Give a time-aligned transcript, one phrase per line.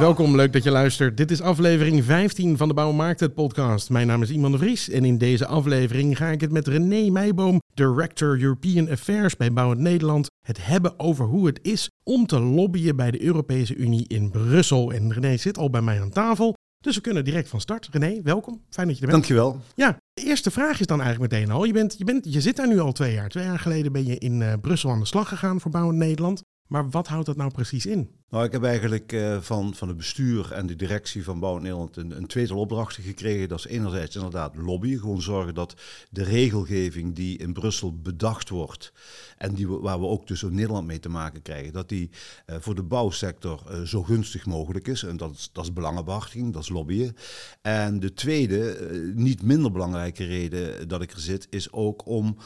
[0.00, 1.16] Welkom, leuk dat je luistert.
[1.16, 3.90] Dit is aflevering 15 van de Bouw Maakt het podcast.
[3.90, 7.10] Mijn naam is Iman de Vries en in deze aflevering ga ik het met René
[7.10, 12.40] Meijboom, Director European Affairs bij Bouwend Nederland, het hebben over hoe het is om te
[12.40, 14.92] lobbyen bij de Europese Unie in Brussel.
[14.92, 17.88] En René zit al bij mij aan tafel, dus we kunnen direct van start.
[17.92, 18.60] René, welkom.
[18.70, 19.26] Fijn dat je er bent.
[19.26, 19.60] Dankjewel.
[19.74, 21.64] Ja, de eerste vraag is dan eigenlijk meteen al.
[21.64, 23.28] Je, bent, je, bent, je zit daar nu al twee jaar.
[23.28, 26.42] Twee jaar geleden ben je in eh, Brussel aan de slag gegaan voor Bouwend Nederland.
[26.70, 28.10] Maar wat houdt dat nou precies in?
[28.28, 31.96] Nou, ik heb eigenlijk eh, van, van het bestuur en de directie van Bouw Nederland
[31.96, 33.48] een, een tweetal opdrachten gekregen.
[33.48, 35.74] Dat is enerzijds inderdaad lobbyen, gewoon zorgen dat
[36.10, 38.92] de regelgeving die in Brussel bedacht wordt
[39.36, 42.10] en die waar we ook dus in Nederland mee te maken krijgen, dat die
[42.46, 45.02] eh, voor de bouwsector eh, zo gunstig mogelijk is.
[45.02, 47.16] En dat is, dat is belangenbehartiging, dat is lobbyen.
[47.62, 48.76] En de tweede,
[49.14, 52.36] niet minder belangrijke reden dat ik er zit, is ook om,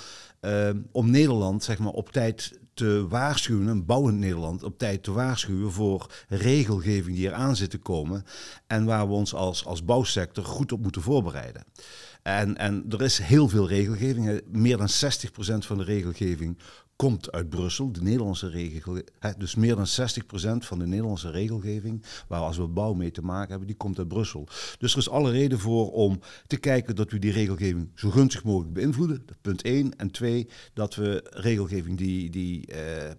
[0.93, 5.73] om Nederland zeg maar, op tijd te waarschuwen, een bouwend Nederland, op tijd te waarschuwen
[5.73, 8.25] voor regelgeving die eraan zit te komen
[8.67, 11.65] en waar we ons als, als bouwsector goed op moeten voorbereiden.
[12.23, 14.41] En, en er is heel veel regelgeving.
[14.53, 16.59] Meer dan 60% van de regelgeving
[16.97, 19.37] komt uit Brussel, de Nederlandse regelgeving.
[19.39, 23.51] Dus meer dan 60% van de Nederlandse regelgeving, waar als we bouw mee te maken
[23.51, 24.47] hebben, die komt uit Brussel.
[24.79, 28.45] Dus er is alle reden voor om te kijken dat we die regelgeving zo gunstig
[28.45, 29.23] mogelijk beïnvloeden.
[29.27, 29.97] Dat Punt 1.
[29.97, 33.11] En 2, dat we regelgeving die, die, eh,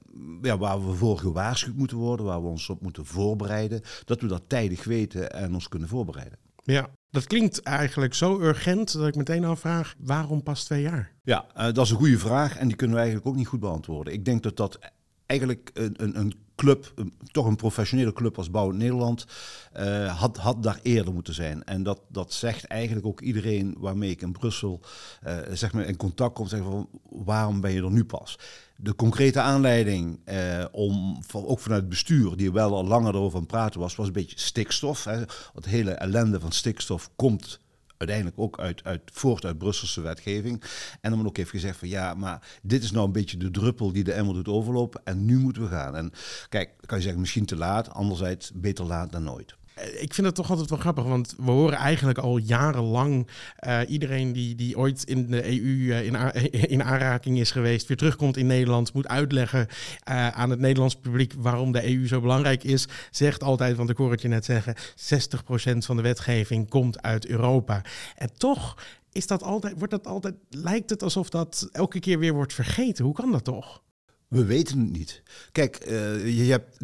[0.42, 4.28] ja, waar we voor gewaarschuwd moeten worden, waar we ons op moeten voorbereiden, dat we
[4.28, 6.38] dat tijdig weten en ons kunnen voorbereiden.
[6.64, 11.12] Ja, dat klinkt eigenlijk zo urgent dat ik meteen afvraag, waarom pas twee jaar?
[11.24, 13.60] Ja, eh, dat is een goede vraag en die kunnen we eigenlijk ook niet goed
[13.60, 14.14] beantwoorden.
[14.14, 14.80] Ik denk dat dat
[15.26, 16.94] eigenlijk een, een, een club,
[17.32, 19.26] toch een professionele club als Bouw Nederland,
[19.72, 21.64] eh, had, had daar eerder moeten zijn.
[21.64, 24.82] En dat, dat zegt eigenlijk ook iedereen waarmee ik in Brussel
[25.22, 28.40] eh, zeg maar in contact kom, zeggen van waarom ben je er nu pas?
[28.76, 33.44] De concrete aanleiding eh, om, ook vanuit het bestuur, die wel al langer erover aan
[33.44, 35.04] het praten was, was een beetje stikstof.
[35.04, 35.20] Hè.
[35.54, 37.60] Het hele ellende van stikstof komt
[37.98, 40.64] uiteindelijk ook uit, uit, voort uit Brusselse wetgeving.
[41.02, 43.92] En dan ook heeft gezegd van ja, maar dit is nou een beetje de druppel
[43.92, 45.96] die de emmer doet overlopen en nu moeten we gaan.
[45.96, 46.12] En
[46.50, 49.56] kijk, kan je zeggen misschien te laat, anderzijds beter laat dan nooit.
[49.76, 54.34] Ik vind het toch altijd wel grappig, want we horen eigenlijk al jarenlang eh, iedereen
[54.34, 56.16] die, die ooit in de EU eh, in,
[56.76, 59.68] in aanraking is geweest, weer terugkomt in Nederland, moet uitleggen
[60.04, 63.98] eh, aan het Nederlands publiek waarom de EU zo belangrijk is, zegt altijd, want ik
[63.98, 67.82] hoor het je net zeggen, 60% van de wetgeving komt uit Europa.
[68.16, 68.78] En toch
[69.12, 73.06] is dat altijd, wordt dat altijd, lijkt het alsof dat elke keer weer wordt vergeten.
[73.06, 73.84] Hoe kan dat toch?
[74.28, 75.24] We weten het niet.
[75.52, 75.86] Kijk,
[76.26, 76.78] je hebt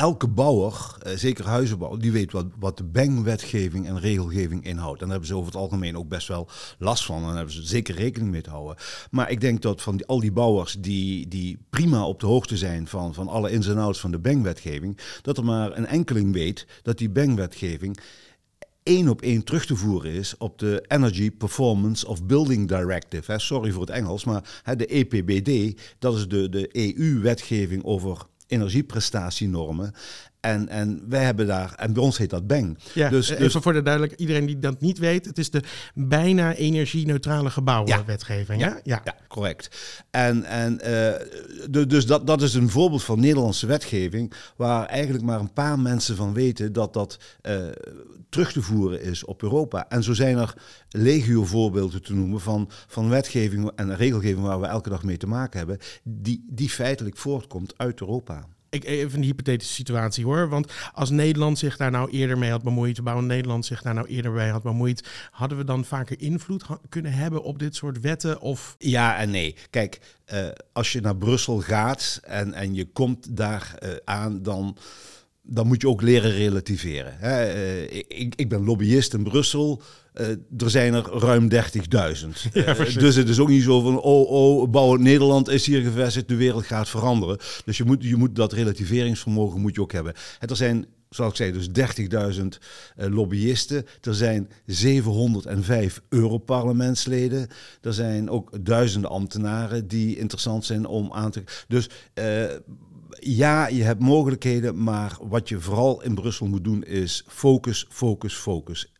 [0.00, 5.00] elke bouwer, eh, zeker huizenbouw, die weet wat, wat de BENG-wetgeving en regelgeving inhoudt.
[5.00, 7.16] En daar hebben ze over het algemeen ook best wel last van.
[7.16, 8.76] En daar hebben ze zeker rekening mee te houden.
[9.10, 12.86] Maar ik denk dat van al die bouwers die, die prima op de hoogte zijn
[12.86, 16.66] van, van alle ins en outs van de BENG-wetgeving, dat er maar een enkeling weet
[16.82, 17.98] dat die BENG-wetgeving
[18.82, 23.38] één op één terug te voeren is op de Energy Performance of Building Directive.
[23.38, 29.92] Sorry voor het Engels, maar de EPBD, dat is de, de EU-wetgeving over energieprestatienormen.
[30.40, 32.78] En, en wij hebben daar, en bij ons heet dat BENG.
[32.94, 35.62] Ja, dus, dus, even voor de duidelijk, iedereen die dat niet weet, het is de
[35.94, 37.96] bijna energie-neutrale gebouwen Ja.
[38.58, 39.00] Ja, ja.
[39.04, 39.68] Ja, correct.
[40.10, 45.40] En, en eh, dus dat, dat is een voorbeeld van Nederlandse wetgeving, waar eigenlijk maar
[45.40, 47.56] een paar mensen van weten dat dat eh,
[48.28, 49.88] terug te voeren is op Europa.
[49.88, 50.54] En zo zijn er
[50.88, 55.26] legio voorbeelden te noemen van, van wetgeving en regelgeving waar we elke dag mee te
[55.26, 58.48] maken hebben, die, die feitelijk voortkomt uit Europa.
[58.70, 60.48] Ik, even een hypothetische situatie hoor.
[60.48, 64.06] Want als Nederland zich daar nou eerder mee had bemoeid, bouwen Nederland zich daar nou
[64.06, 68.40] eerder bij had bemoeid, hadden we dan vaker invloed kunnen hebben op dit soort wetten?
[68.40, 69.56] Of Ja en nee.
[69.70, 74.76] Kijk, eh, als je naar Brussel gaat en, en je komt daar eh, aan, dan,
[75.42, 77.16] dan moet je ook leren relativeren.
[77.18, 77.44] Hè?
[77.44, 79.82] Eh, ik, ik ben lobbyist in Brussel.
[80.12, 80.28] Eh,
[80.58, 81.58] er zijn er ruim 30.000.
[82.60, 86.28] Eh, dus het is ook niet zo van, oh, oh, bouwend Nederland is hier gevestigd,
[86.28, 87.38] de wereld gaat veranderen.
[87.64, 90.14] Dus je moet, je moet dat relativeringsvermogen moet je ook hebben.
[90.38, 91.68] En er zijn, zoals ik zei, dus
[92.38, 92.46] 30.000
[92.96, 93.86] eh, lobbyisten.
[94.00, 97.48] Er zijn 705 Europarlementsleden.
[97.80, 101.44] Er zijn ook duizenden ambtenaren die interessant zijn om aan te...
[101.68, 101.88] Dus...
[103.18, 108.34] ja, je hebt mogelijkheden, maar wat je vooral in Brussel moet doen is focus, focus,
[108.34, 108.92] focus.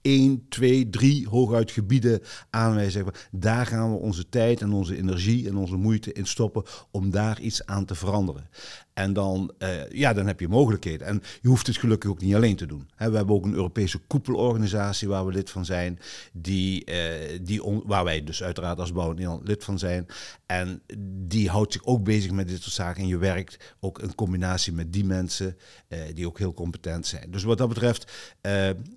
[0.00, 2.20] één, twee, drie hooguit gebieden
[2.50, 3.04] aanwijzen.
[3.30, 7.40] Daar gaan we onze tijd en onze energie en onze moeite in stoppen om daar
[7.40, 8.48] iets aan te veranderen.
[8.94, 11.06] En dan, eh, ja, dan heb je mogelijkheden.
[11.06, 12.88] En je hoeft het gelukkig ook niet alleen te doen.
[12.96, 15.98] we hebben ook een Europese koepelorganisatie waar we lid van zijn.
[16.32, 20.06] Die, eh, die waar wij dus uiteraard als Bouw lid van zijn.
[20.46, 20.82] En
[21.26, 23.02] die houdt zich ook bezig met dit soort zaken.
[23.02, 25.56] En je werkt ook in combinatie met die mensen
[25.88, 27.30] uh, die ook heel competent zijn.
[27.30, 28.12] Dus wat dat betreft,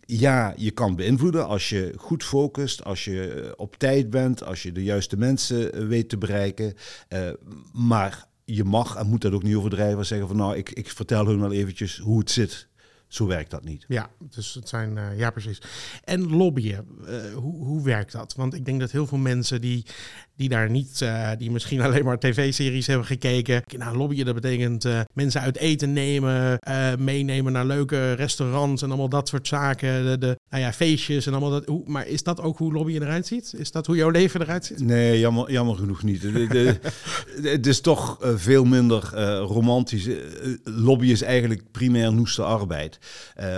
[0.05, 4.71] ja, je kan beïnvloeden als je goed focust, als je op tijd bent, als je
[4.71, 6.73] de juiste mensen weet te bereiken.
[7.73, 10.05] maar je mag en moet dat ook niet overdrijven.
[10.05, 12.67] Zeggen van nou, ik, ik vertel hun wel eventjes hoe het zit.
[13.07, 13.85] Zo werkt dat niet.
[13.87, 15.61] Ja, dus het zijn, uh, ja precies.
[16.03, 18.35] En lobbyen, uh, hoe, hoe werkt dat?
[18.35, 19.85] Want ik denk dat heel veel mensen die
[20.37, 23.61] die daar niet, uh, die misschien alleen maar tv-series hebben gekeken.
[23.77, 28.87] Nou, lobbyen, dat betekent uh, mensen uit eten nemen, uh, meenemen naar leuke restaurants en
[28.87, 30.05] allemaal dat soort zaken.
[30.05, 31.65] De, de nou ja, feestjes en allemaal dat.
[31.65, 33.53] Hoe, maar is dat ook hoe lobbyen eruit ziet?
[33.57, 34.79] Is dat hoe jouw leven eruit ziet?
[34.79, 36.21] Nee, jammer, jammer genoeg niet.
[37.41, 40.07] het is toch veel minder romantisch.
[40.63, 42.99] lobby is eigenlijk primair noeste arbeid.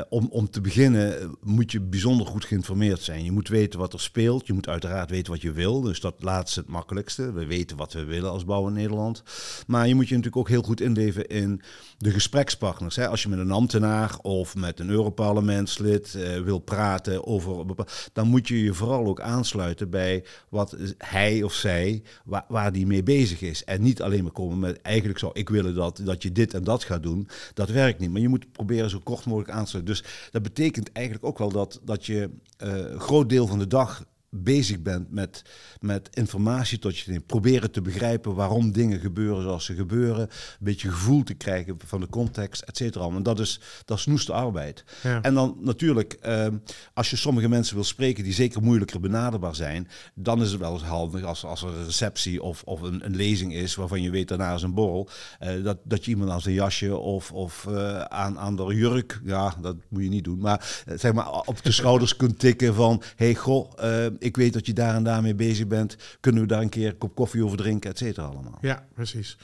[0.10, 3.24] om, om te beginnen moet je bijzonder goed geïnformeerd zijn.
[3.24, 4.48] Je moet weten wat er speelt.
[4.48, 5.82] Je moet uiteraard weten wat je wil.
[5.82, 7.32] Dus dat laatste makkelijkste.
[7.32, 9.24] We weten wat we willen als bouw in Nederland.
[9.68, 11.62] Maar je moet je natuurlijk ook heel goed inleven in
[11.98, 12.96] de gesprekspartners.
[12.96, 13.08] Hè.
[13.08, 17.66] Als je met een ambtenaar of met een Europarlementslid uh, wil praten over...
[18.14, 22.04] dan moet je je vooral ook aansluiten bij wat hij of zij,
[22.48, 23.64] waar, die mee bezig is.
[23.64, 26.64] En niet alleen maar komen met, eigenlijk zou ik willen dat, dat je dit en
[26.64, 27.28] dat gaat doen.
[27.54, 28.12] Dat werkt niet.
[28.12, 29.84] Maar je moet proberen zo kort mogelijk aan te.
[29.84, 34.04] Dus dat betekent eigenlijk ook wel dat, dat je een groot deel van de dag
[34.30, 35.42] bezig bent met,
[35.80, 37.26] met informatie tot je neemt.
[37.26, 40.22] Proberen te begrijpen waarom dingen gebeuren zoals ze gebeuren.
[40.22, 40.30] Een
[40.60, 43.08] beetje gevoel te krijgen van de context, et cetera.
[43.08, 44.84] En dat is, dat is noeste arbeid.
[45.04, 45.22] Ja.
[45.22, 46.48] En dan natuurlijk, eh,
[46.94, 50.74] als je sommige mensen wil spreken die zeker moeilijker benaderbaar zijn, dan is het wel
[50.74, 54.10] eens handig als, als er een receptie of, of een, een lezing is waarvan je
[54.10, 55.10] weet daarna is een borrel,
[55.44, 59.22] uh, dat, dat je iemand aan zijn jasje of, of uh, aan, aan de jurk,
[59.24, 63.02] ja, dat moet je niet doen, maar zeg maar op de schouders kunt tikken van,
[63.16, 63.72] hey goh,
[64.20, 65.98] ik weet dat je daar en daarmee bezig bent.
[66.20, 68.58] Kunnen we daar een keer een kop koffie over drinken, et cetera allemaal.
[68.62, 69.38] Ja, precies.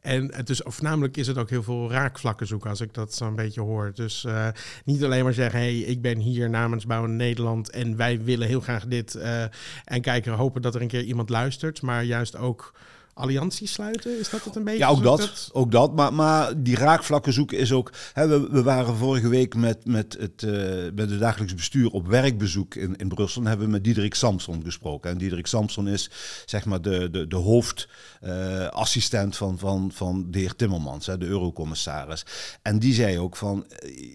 [0.00, 3.26] En het is, voornamelijk is het ook heel veel raakvlakken zoeken, als ik dat zo
[3.26, 3.92] een beetje hoor.
[3.94, 4.48] Dus uh,
[4.84, 8.60] niet alleen maar zeggen, hey, ik ben hier namens Bouwen Nederland en wij willen heel
[8.60, 9.14] graag dit.
[9.14, 9.42] Uh,
[9.84, 11.82] en kijken, hopen dat er een keer iemand luistert.
[11.82, 12.72] Maar juist ook
[13.18, 14.18] allianties sluiten?
[14.18, 14.78] Is dat het een beetje?
[14.78, 15.94] Ja, ook dat, ook dat.
[15.94, 17.92] Maar, maar die raakvlakken zoeken is ook...
[18.12, 20.52] Hè, we, we waren vorige week met, met, het, uh,
[20.94, 23.40] met het dagelijks bestuur op werkbezoek in, in Brussel.
[23.42, 25.10] En hebben we met Diederik Samson gesproken.
[25.10, 26.10] En Diederik Samson is
[26.46, 31.26] zeg maar de, de, de hoofdassistent uh, van, van, van de heer Timmermans, hè, de
[31.26, 32.26] eurocommissaris.
[32.62, 33.66] En die zei ook van,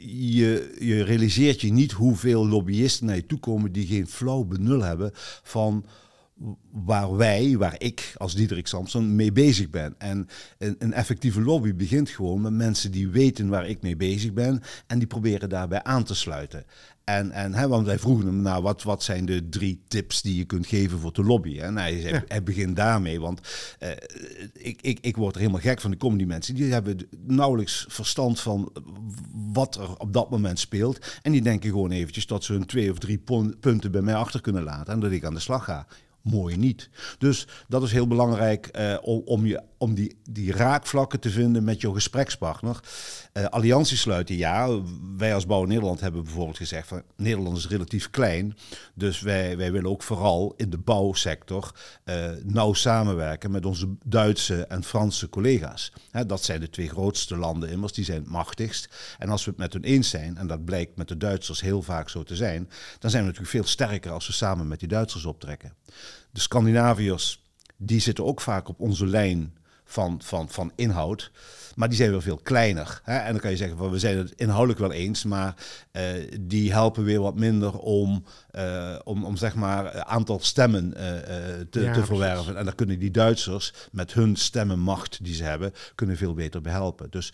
[0.07, 4.81] je, je realiseert je niet hoeveel lobbyisten naar je toe komen die geen flauw benul
[4.81, 5.11] hebben
[5.43, 5.85] van
[6.71, 9.95] waar wij, waar ik als Diederik Samson mee bezig ben.
[9.97, 14.33] En een, een, effectieve lobby begint gewoon met mensen die weten waar ik mee bezig
[14.33, 16.65] ben en die proberen daarbij aan te sluiten.
[17.03, 20.37] En, en hè, want wij vroegen hem, nou, wat, wat zijn de drie tips die
[20.37, 21.63] je kunt geven voor te lobbyen?
[21.63, 23.41] En hij, zei, hij begint daarmee, want
[23.79, 23.89] uh,
[24.53, 25.91] ik, ik, ik word er helemaal gek van.
[25.91, 28.71] de comedy mensen, die hebben nauwelijks verstand van
[29.53, 30.99] wat er op dat moment speelt.
[31.21, 33.23] En die denken gewoon eventjes dat ze hun twee of drie
[33.59, 35.87] punten bij mij achter kunnen laten en dat ik aan de slag ga
[36.23, 36.89] mooi niet.
[37.17, 38.69] Dus dat is heel belangrijk
[39.01, 42.79] om, om, je, om die, die raakvlakken te vinden met je gesprekspartner.
[43.33, 44.81] Uh, allianties sluiten, ja.
[45.17, 48.57] Wij als Bouw Nederland hebben bijvoorbeeld gezegd van Nederland is relatief klein.
[48.93, 51.71] Dus wij, wij willen ook vooral in de bouwsector
[52.05, 55.91] uh, nauw samenwerken met onze Duitse en Franse collega's.
[56.27, 59.15] Dat zijn de twee grootste landen immers, die zijn het machtigst.
[59.17, 61.81] En als we het met hun eens zijn, en dat blijkt met de Duitsers heel
[61.81, 64.87] vaak zo te zijn, dan zijn we natuurlijk veel sterker als we samen met die
[64.87, 65.73] Duitsers optrekken.
[66.31, 67.41] De Scandinaviërs,
[67.77, 69.53] die zitten ook vaak op onze lijn
[69.85, 71.31] van, van, van inhoud.
[71.75, 73.01] Maar die zijn wel veel kleiner.
[73.03, 73.17] Hè?
[73.17, 75.55] En dan kan je zeggen we zijn het inhoudelijk wel eens, maar
[75.91, 76.03] uh,
[76.41, 80.93] die helpen weer wat minder om, uh, om, om zeg maar aantal stemmen uh,
[81.69, 82.57] te, ja, te verwerven.
[82.57, 87.09] En dan kunnen die Duitsers met hun stemmenmacht die ze hebben, kunnen veel beter behelpen.
[87.09, 87.33] Dus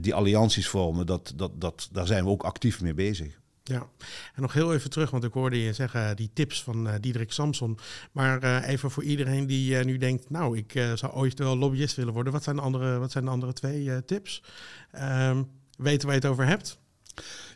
[0.00, 3.38] die allianties vormen, dat, dat, dat, daar zijn we ook actief mee bezig.
[3.68, 3.86] Ja,
[4.34, 7.32] en nog heel even terug, want ik hoorde je zeggen die tips van uh, Diederik
[7.32, 7.78] Samson.
[8.12, 11.96] Maar uh, even voor iedereen die uh, nu denkt, nou, ik zou ooit wel lobbyist
[11.96, 12.32] willen worden.
[12.32, 14.42] Wat zijn de andere, wat zijn de andere twee tips?
[14.94, 16.78] Um, weten waar je het over hebt?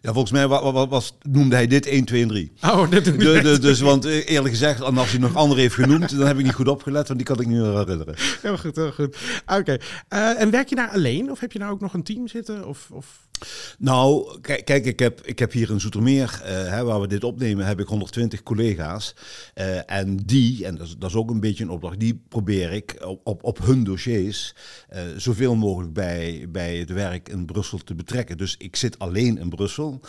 [0.01, 2.53] Ja, volgens mij wa- wa- was, noemde hij dit 1, 2 en 3.
[2.63, 6.19] Oh, dat De, de, dus, want eh, eerlijk gezegd, als hij nog andere heeft genoemd,
[6.19, 8.15] dan heb ik niet goed opgelet, want die kan ik niet meer herinneren.
[8.43, 9.17] Heel goed, heel goed.
[9.47, 9.77] Oké.
[10.09, 12.67] Eh, en werk je daar alleen of heb je daar ook nog een team zitten?
[12.67, 13.29] Of, of...
[13.79, 17.25] Nou, kijk, kijk ik, heb, ik heb hier in Zoetermeer, eh, hè, waar we dit
[17.25, 19.15] opnemen, heb ik 120 collega's.
[19.55, 23.21] Eh, en die, en dat is, ook een beetje een opdracht, die probeer ik op,
[23.27, 24.55] op, op hun dossiers
[24.89, 28.39] eh, zoveel mogelijk bij, bij het werk in Brussel te betrekken.
[28.39, 30.01] Dus ik zit alleen in Brussel.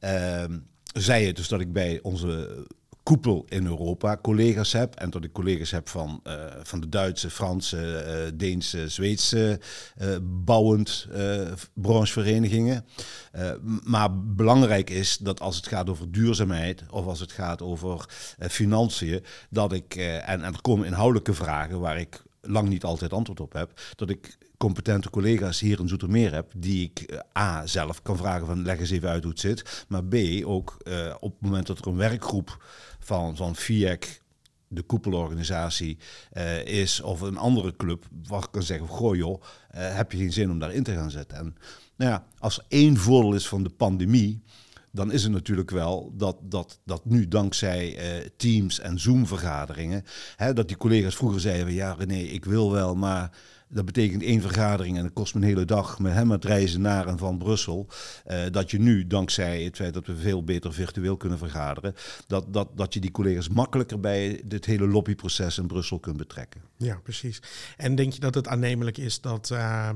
[0.00, 0.58] Ehm,
[0.92, 2.64] zij het dus dat ik bij onze
[3.06, 4.94] koepel in Europa collega's heb.
[4.94, 9.60] En dat ik collega's heb van, eh, van de Duitse, Franse, eh, Deense, Zweedse
[9.96, 11.08] eh, bouwend
[11.74, 12.84] brancheverenigingen.
[13.84, 18.08] Maar belangrijk is dat als het gaat over duurzaamheid of als het gaat over
[18.38, 23.40] financiën, dat ik, en, en er komen inhoudelijke vragen waar ik lang niet altijd antwoord
[23.40, 28.02] op heb, dat ik competente collega's hier in Zoetermeer heb, die ik eh, A, zelf
[28.02, 31.32] kan vragen van leg eens even uit hoe het zit, maar B, ook eh, op
[31.32, 32.64] het moment dat er een werkgroep
[32.98, 34.22] van, van FIEC,
[34.68, 35.98] de koepelorganisatie,
[36.30, 40.32] eh, is of een andere club, waar ik kan zeggen, goh joh, heb je geen
[40.32, 41.38] zin om daarin te gaan zetten.
[41.38, 41.56] En
[41.96, 44.42] nou ja, als één voordeel is van de pandemie,
[44.90, 47.98] dan is het natuurlijk wel dat, dat, dat nu dankzij
[48.36, 50.04] Teams en Zoom-vergaderingen,
[50.54, 53.30] dat die collega's vroeger zeiden, ja René, ik wil wel, maar
[53.76, 56.80] dat betekent één vergadering en dat kost me een hele dag met hem het reizen
[56.80, 57.86] naar en van Brussel.
[58.24, 61.94] Eh, dat je nu, dankzij het feit dat we veel beter virtueel kunnen vergaderen,
[62.26, 66.60] dat, dat, dat je die collega's makkelijker bij dit hele lobbyproces in Brussel kunt betrekken.
[66.76, 67.42] Ja, precies.
[67.76, 69.90] En denk je dat het aannemelijk is dat, eh,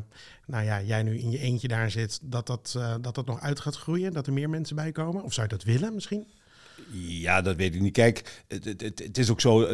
[0.46, 3.40] nou ja, jij nu in je eentje daar zit, dat dat, eh, dat dat nog
[3.40, 4.12] uit gaat groeien?
[4.12, 5.22] Dat er meer mensen bij komen?
[5.22, 6.26] Of zou je dat willen misschien?
[6.92, 7.92] Ja, dat weet ik niet.
[7.92, 9.68] Kijk, het, het, het, het is ook zo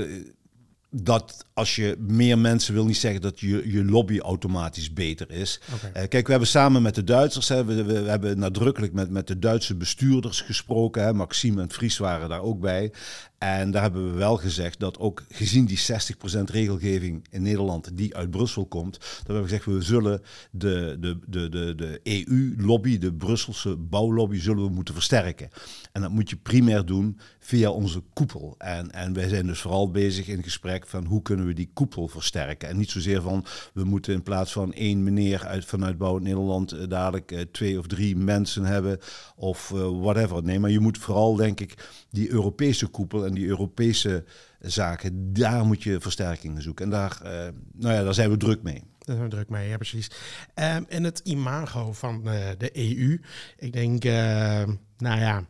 [1.03, 5.61] dat als je meer mensen wil niet zeggen dat je, je lobby automatisch beter is.
[5.93, 9.39] Eh, kijk, we hebben samen met de Duitsers, hè, we, hebben nadrukkelijk met, met de
[9.39, 11.03] Duitse bestuurders gesproken.
[11.03, 12.93] Hè, Maxime en Vries waren daar ook bij.
[13.39, 18.17] En daar hebben we wel gezegd dat ook gezien die 60% regelgeving in Nederland die
[18.17, 22.99] uit Brussel komt, dat we hebben gezegd we zullen de, de, de, de, de EU-lobby,
[22.99, 25.49] de Brusselse bouwlobby, zullen we moeten versterken.
[25.93, 28.55] En dat moet je primair doen via onze koepel.
[28.59, 32.09] En, en wij zijn dus vooral bezig in gesprek van hoe kunnen we die koepel
[32.09, 32.69] versterken.
[32.69, 36.73] En niet zozeer van we moeten in plaats van één meneer uit, vanuit Bouw Nederland
[36.73, 38.99] eh, dadelijk eh, twee of drie mensen hebben
[39.37, 40.43] of eh, whatever.
[40.43, 44.25] Nee, maar je moet vooral denk ik die Europese koepel en die Europese
[44.61, 46.85] zaken, daar moet je versterkingen zoeken.
[46.85, 48.83] En daar, eh, nou ja, daar zijn we druk mee.
[48.99, 50.11] Daar zijn we druk mee, ja precies.
[50.55, 53.21] Ehm, en het imago van eh, de EU.
[53.57, 54.65] Ik denk, eh,
[54.99, 55.45] nou ja,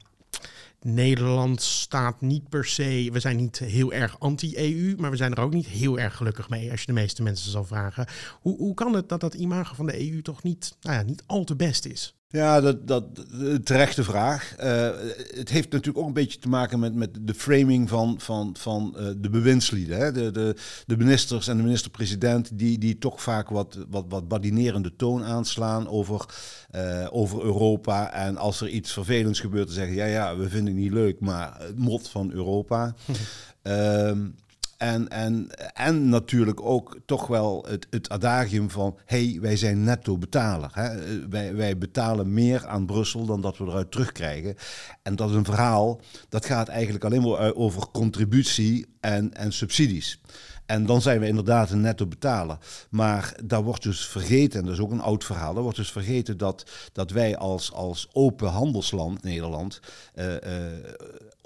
[0.80, 3.09] Nederland staat niet per se...
[3.12, 6.49] We zijn niet heel erg anti-EU, maar we zijn er ook niet heel erg gelukkig
[6.49, 6.71] mee...
[6.71, 8.06] als je de meeste mensen zal vragen.
[8.40, 11.23] Hoe, hoe kan het dat dat imago van de EU toch niet, nou ja, niet
[11.26, 12.15] al te best is?
[12.28, 14.54] Ja, dat, dat een terechte vraag.
[14.56, 14.90] Eh,
[15.35, 18.97] het heeft natuurlijk ook een beetje te maken met, met de framing van, van, van
[18.97, 19.99] eh, de bewindslieden.
[19.99, 20.12] Hè?
[20.12, 20.56] De, de,
[20.87, 25.88] de ministers en de minister-president die, die toch vaak wat, wat, wat badinerende toon aanslaan
[25.88, 26.25] over,
[26.71, 28.12] eh, over Europa.
[28.12, 31.21] En als er iets vervelends gebeurt, te zeggen, ja, ja, we vinden het niet leuk,
[31.21, 32.95] maar het mot van Europa.
[33.62, 34.28] Ehm,
[34.76, 38.99] en, en, en natuurlijk ook toch wel het, het adagium van...
[39.04, 40.71] hey, wij zijn netto betaler.
[40.73, 40.85] Hè?
[40.88, 44.54] Eh, Wij, wij betalen meer aan Brussel dan dat we eruit terugkrijgen.
[45.02, 49.52] En dat is een verhaal dat gaat eigenlijk alleen maar u- over contributie en, en
[49.52, 50.21] subsidies.
[50.66, 52.59] En dan zijn we inderdaad een netto betaler.
[52.90, 55.54] Maar daar wordt dus vergeten, en dat is ook een oud verhaal...
[55.54, 59.80] daar wordt dus vergeten dat, dat wij als, als open handelsland, Nederland...
[60.14, 60.73] eh, eh,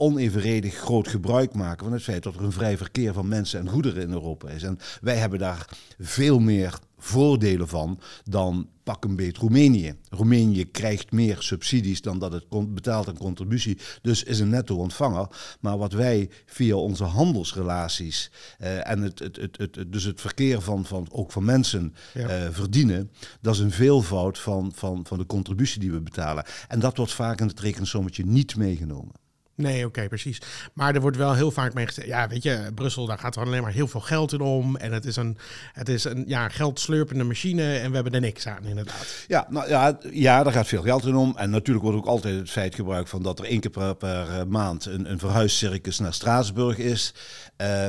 [0.00, 3.68] onevenredig groot gebruik maken van het feit dat er een vrij verkeer van mensen en
[3.68, 4.62] goederen in Europa is.
[4.62, 9.94] En wij hebben daar veel meer voordelen van dan pak een beet Roemenië.
[10.08, 15.26] Roemenië krijgt meer subsidies dan dat het betaalt aan contributie, dus is een netto ontvanger.
[15.60, 20.20] Maar wat wij via onze handelsrelaties eh, en het, het, het, het, het- dus het
[20.20, 22.28] verkeer van, van ook van mensen Ja.
[22.28, 26.44] eh, verdienen, dat is een veelvoud van, van, van de contributie die we betalen.
[26.68, 29.12] En dat wordt vaak in het rekensommetje niet meegenomen.
[29.60, 30.38] Nee, oké, precies.
[30.72, 33.42] Maar er wordt wel heel vaak mee gezegd, ja, weet je, Brussel, daar gaat er
[33.42, 34.76] alleen maar heel veel geld in om.
[34.76, 35.36] En het is een,
[35.72, 39.24] het is een ja, geldslurpende machine en we hebben er niks aan, inderdaad.
[39.28, 41.34] Ja, nou, ja, ja, daar gaat veel geld in om.
[41.36, 44.44] En natuurlijk wordt ook altijd het feit gebruikt van dat er één keer per, eh,
[44.48, 47.14] maand een, een verhuiscircus naar Straatsburg is.
[47.56, 47.86] Eh,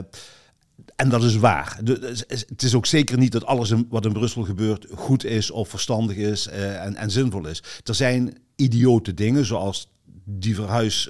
[0.95, 1.79] en dat is waar.
[1.83, 6.15] Het is ook zeker niet dat alles wat in Brussel gebeurt goed is of verstandig
[6.15, 7.63] is eh, en, en zinvol is.
[7.83, 9.89] Er zijn idiote dingen zoals
[10.25, 11.09] die verhuis.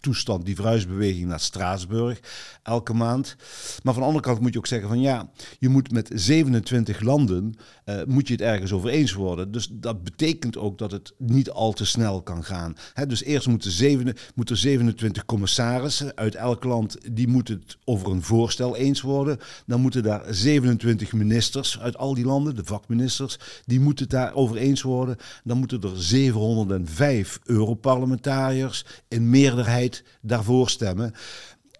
[0.00, 2.20] Eh, toestand, die verhuisbeweging naar Straatsburg
[2.62, 3.36] elke maand.
[3.82, 7.00] Maar van de andere kant moet je ook zeggen van ja, je moet met 27
[7.00, 7.54] landen,
[7.84, 9.52] uh, moet je het ergens over eens worden.
[9.52, 12.76] Dus dat betekent ook dat het niet al te snel kan gaan.
[13.06, 18.22] Dus eerst moeten, zeven, moeten 27 commissarissen uit elk land, die moeten het over een
[18.22, 19.38] voorstel eens worden.
[19.66, 24.56] Dan moeten daar 27 ministers uit al die landen, de vakministers, die moeten het daarover
[24.56, 25.16] eens worden.
[25.44, 29.89] Dan moeten er 705 Europarlementariërs in meerderheid
[30.20, 31.14] daarvoor stemmen.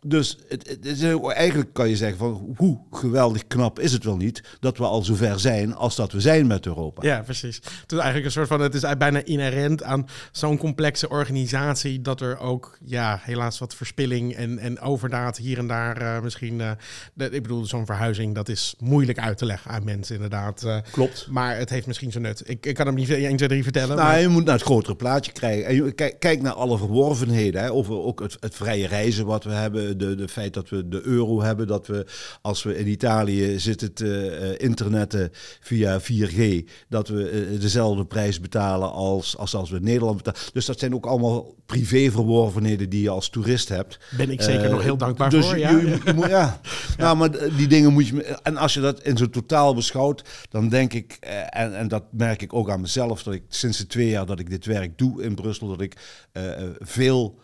[0.06, 4.16] Dus het, het is eigenlijk kan je zeggen van hoe geweldig knap is het wel
[4.16, 7.06] niet dat we al zover zijn als dat we zijn met Europa.
[7.06, 7.56] Ja, precies.
[7.56, 12.20] Het is eigenlijk een soort van, het is bijna inherent aan zo'n complexe organisatie dat
[12.20, 16.70] er ook, ja, helaas wat verspilling en, en overdaad hier en daar uh, misschien, uh,
[17.14, 20.62] de, ik bedoel, zo'n verhuizing, dat is moeilijk uit te leggen aan mensen inderdaad.
[20.66, 21.26] Uh, Klopt.
[21.30, 22.42] Maar het heeft misschien zijn nut.
[22.48, 23.96] Ik, ik kan hem niet 1, 2, 3 vertellen.
[23.96, 24.20] Nou, maar...
[24.20, 25.66] je moet naar het grotere plaatje krijgen.
[25.66, 29.52] En kijk, kijk naar alle verworvenheden, hè, over ook het, het vrije reizen wat we
[29.52, 32.06] hebben de, de feit dat we de euro hebben, dat we
[32.42, 35.30] als we in Italië zitten te uh, internetten
[35.60, 40.40] via 4G, dat we uh, dezelfde prijs betalen als, als als we in Nederland betalen.
[40.52, 43.98] Dus dat zijn ook allemaal privéverworvenheden die je als toerist hebt.
[44.16, 45.58] Ben ik zeker nog heel dankbaar dus voor.
[45.58, 46.38] Ja, je, je, je moet, ja.
[46.38, 46.60] ja.
[46.96, 48.24] Nou, maar die dingen moet je.
[48.42, 51.16] En als je dat in zo'n totaal beschouwt, dan denk ik,
[51.50, 54.38] en, en dat merk ik ook aan mezelf, dat ik sinds de twee jaar dat
[54.38, 55.96] ik dit werk doe in Brussel, dat ik
[56.78, 57.38] veel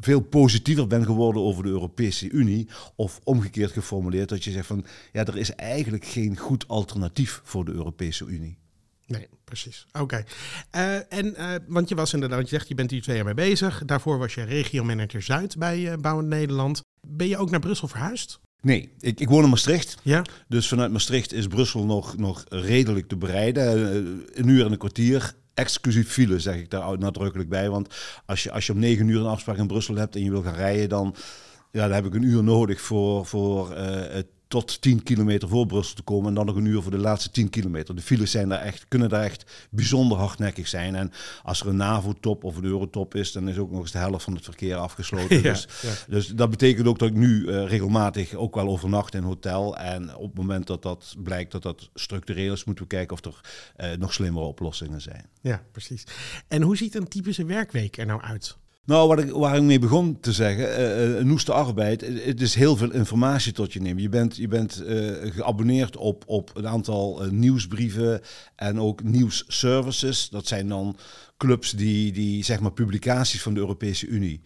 [0.00, 2.68] veel positiever ben geworden over de Europese Unie.
[2.94, 7.64] Of omgekeerd geformuleerd, dat je zegt van ja, er is eigenlijk geen goed alternatief voor
[7.64, 8.58] de Europese Unie.
[9.06, 9.86] Nee, precies.
[9.92, 10.02] Oké.
[10.02, 10.24] Okay.
[10.74, 13.34] Uh, en uh, want je was inderdaad, je zegt je bent hier twee jaar mee
[13.34, 13.84] bezig.
[13.84, 16.80] Daarvoor was je regiomanager Zuid bij uh, Bouwen Nederland.
[17.06, 18.40] Ben je ook naar Brussel verhuisd?
[18.60, 19.96] Nee, ik, ik woon in Maastricht.
[20.02, 20.24] Ja.
[20.48, 23.66] Dus vanuit Maastricht is Brussel nog, nog redelijk te bereiden.
[24.32, 27.70] Een uur en een kwartier exclusief file, zeg ik daar nadrukkelijk bij.
[27.70, 27.94] Want
[28.26, 30.42] als je, als je om negen uur een afspraak in Brussel hebt en je wil
[30.42, 31.14] gaan rijden, dan,
[31.70, 33.76] ja, dan heb ik een uur nodig voor, voor uh,
[34.10, 36.98] het tot 10 kilometer voor Brussel te komen en dan nog een uur voor de
[36.98, 37.94] laatste 10 kilometer.
[37.94, 40.94] De files zijn daar echt, kunnen daar echt bijzonder hardnekkig zijn.
[40.94, 41.12] En
[41.42, 44.24] als er een NAVO-top of een Eurotop is, dan is ook nog eens de helft
[44.24, 45.36] van het verkeer afgesloten.
[45.48, 45.92] Ja, dus, ja.
[46.08, 49.76] dus dat betekent ook dat ik nu uh, regelmatig ook wel overnacht in hotel.
[49.76, 53.24] En op het moment dat dat blijkt dat dat structureel is, moeten we kijken of
[53.24, 53.40] er
[53.90, 55.24] uh, nog slimmere oplossingen zijn.
[55.40, 56.04] Ja, precies.
[56.48, 58.56] En hoe ziet een typische werkweek er nou uit?
[58.88, 62.92] Nou, ik, waar ik mee begon te zeggen, uh, noeste arbeid, het is heel veel
[62.92, 64.02] informatie tot je nemen.
[64.02, 64.82] Je bent, je bent
[65.22, 68.20] geabonneerd op, op een aantal nieuwsbrieven
[68.56, 70.28] en ook nieuwsservices.
[70.28, 70.96] Dat zijn dan
[71.36, 74.40] clubs die, die zeg maar publicaties van de Europese Unie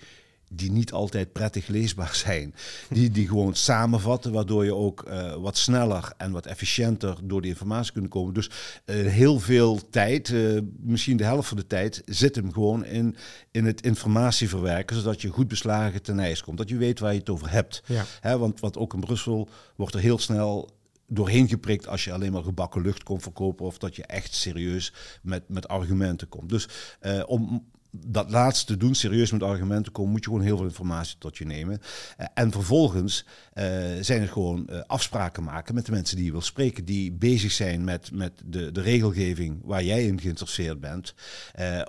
[0.55, 2.55] die niet altijd prettig leesbaar zijn.
[2.91, 7.51] Die, die gewoon samenvatten, waardoor je ook uh, wat sneller en wat efficiënter door die
[7.51, 8.35] informatie kunt komen.
[8.35, 8.51] Dus
[8.87, 13.17] uh, heel veel tijd, uh, misschien de helft van de tijd, zit hem gewoon in,
[13.51, 16.59] in het informatie verwerken, zodat je goed beslagen ten ijs komt.
[16.59, 17.83] Dat je weet waar je het over hebt.
[17.87, 18.39] Ja.
[18.39, 20.71] Want wat ook in Brussel wordt er heel snel
[21.07, 24.93] doorheen geprikt als je alleen maar gebakken lucht komt verkopen of dat je echt serieus
[25.23, 26.49] met, met argumenten komt.
[26.49, 26.69] Dus
[27.03, 31.17] uh, om dat laatste doen, serieus met argumenten komen, moet je gewoon heel veel informatie
[31.19, 31.81] tot je nemen.
[32.19, 33.25] Uh, en vervolgens
[33.55, 33.65] uh,
[34.01, 37.53] zijn het gewoon uh, afspraken maken met de mensen die je wil spreken, die bezig
[37.53, 41.15] zijn met, met de, de regelgeving waar jij in geïnteresseerd bent.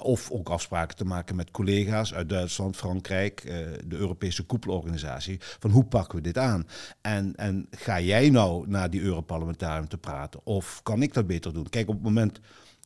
[0.02, 3.42] of ook afspraken te maken met collega's uit Duitsland, Frankrijk,
[3.86, 6.68] de Europese koepelorganisatie, van hoe pakken we dit aan?
[7.02, 10.46] En, en ga jij nou naar die Europarlementarium te praten?
[10.46, 11.70] Of kan ik dat beter doen?
[11.70, 12.40] Kijk, op het moment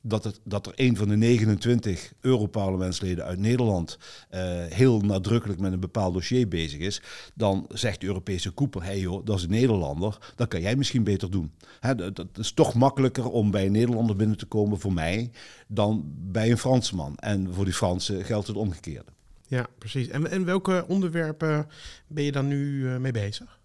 [0.07, 3.97] dat, het, dat er een van de 29 Europarlementsleden uit Nederland
[4.31, 7.01] uh, heel nadrukkelijk met een bepaald dossier bezig is,
[7.33, 10.75] dan zegt de Europese koepel, hé hey joh, dat is een Nederlander, dat kan jij
[10.75, 11.51] misschien beter doen.
[11.79, 15.31] Hè, dat, is toch makkelijker om bij een Nederlander binnen te komen voor mij
[15.67, 17.15] dan bij een Fransman.
[17.15, 19.11] En voor die Fransen geldt het omgekeerde.
[19.47, 20.07] Ja, precies.
[20.07, 21.67] En, en welke onderwerpen
[22.07, 23.56] ben je dan nu uh, mee bezig?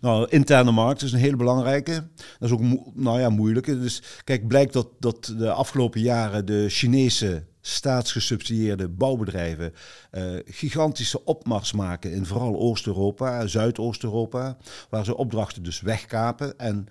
[0.00, 1.92] Nou, interne markt is een hele belangrijke.
[2.38, 3.66] Dat is ook nou ja, moeilijk.
[3.66, 9.72] Dus kijk, blijkt dat, dat de afgelopen jaren de Chinese staatsgesubsidieerde bouwbedrijven
[10.12, 14.56] uh, gigantische opmars maken in vooral Oost-Europa, Zuidoost-Europa,
[14.90, 16.58] waar ze opdrachten dus wegkapen.
[16.58, 16.88] En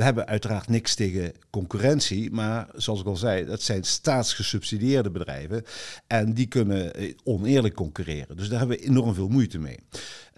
[0.00, 5.64] we hebben uiteraard niks tegen concurrentie, maar zoals ik al zei, dat zijn staatsgesubsidieerde bedrijven
[6.06, 6.92] en die kunnen
[7.24, 8.36] oneerlijk concurreren.
[8.36, 9.78] Dus daar hebben we enorm veel moeite mee.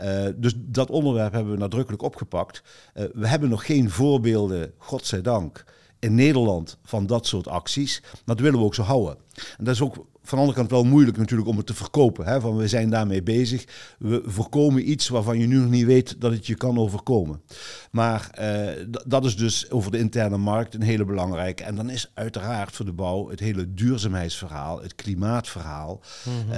[0.01, 2.63] Uh, dus dat onderwerp hebben we nadrukkelijk opgepakt.
[2.95, 5.65] Uh, we hebben nog geen voorbeelden, godzijdank,
[6.03, 8.01] in Nederland van dat soort acties.
[8.01, 9.17] Maar dat willen we ook zo houden.
[9.59, 12.27] En dat is ook van de andere kant wel moeilijk natuurlijk om het te verkopen.
[12.27, 12.41] Hè?
[12.41, 13.65] Van we zijn daarmee bezig.
[13.99, 17.43] We voorkomen iets waarvan je nu nog niet weet dat het je kan overkomen.
[17.91, 21.65] Maar eh, dat is dus over de interne markt een hele belangrijke.
[21.65, 26.55] En dan is uiteraard voor de bouw het hele duurzaamheidsverhaal, het klimaatverhaal, eh,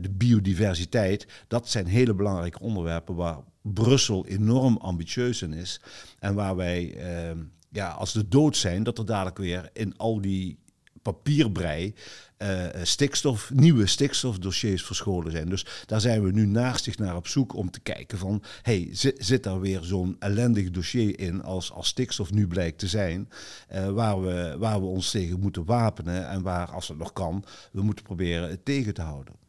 [0.00, 1.26] de biodiversiteit.
[1.48, 5.80] Dat zijn hele belangrijke onderwerpen waar Brussel enorm ambitieus in is.
[6.18, 7.30] En waar wij, eh,
[7.70, 10.58] ja, als de dood zijn, dat er dadelijk weer in al die
[11.02, 11.94] papierbrei
[12.36, 15.48] eh, stikstof, nieuwe stikstofdossiers verscholen zijn.
[15.48, 19.16] Dus daar zijn we nu naastig naar op zoek om te kijken van, hey, zit,
[19.18, 23.28] zit daar weer zo'n ellendig dossier in als, als stikstof nu blijkt te zijn,
[23.68, 27.44] eh, waar, we, waar we ons tegen moeten wapenen en waar, als het nog kan,
[27.72, 29.39] we moeten proberen het tegen te houden.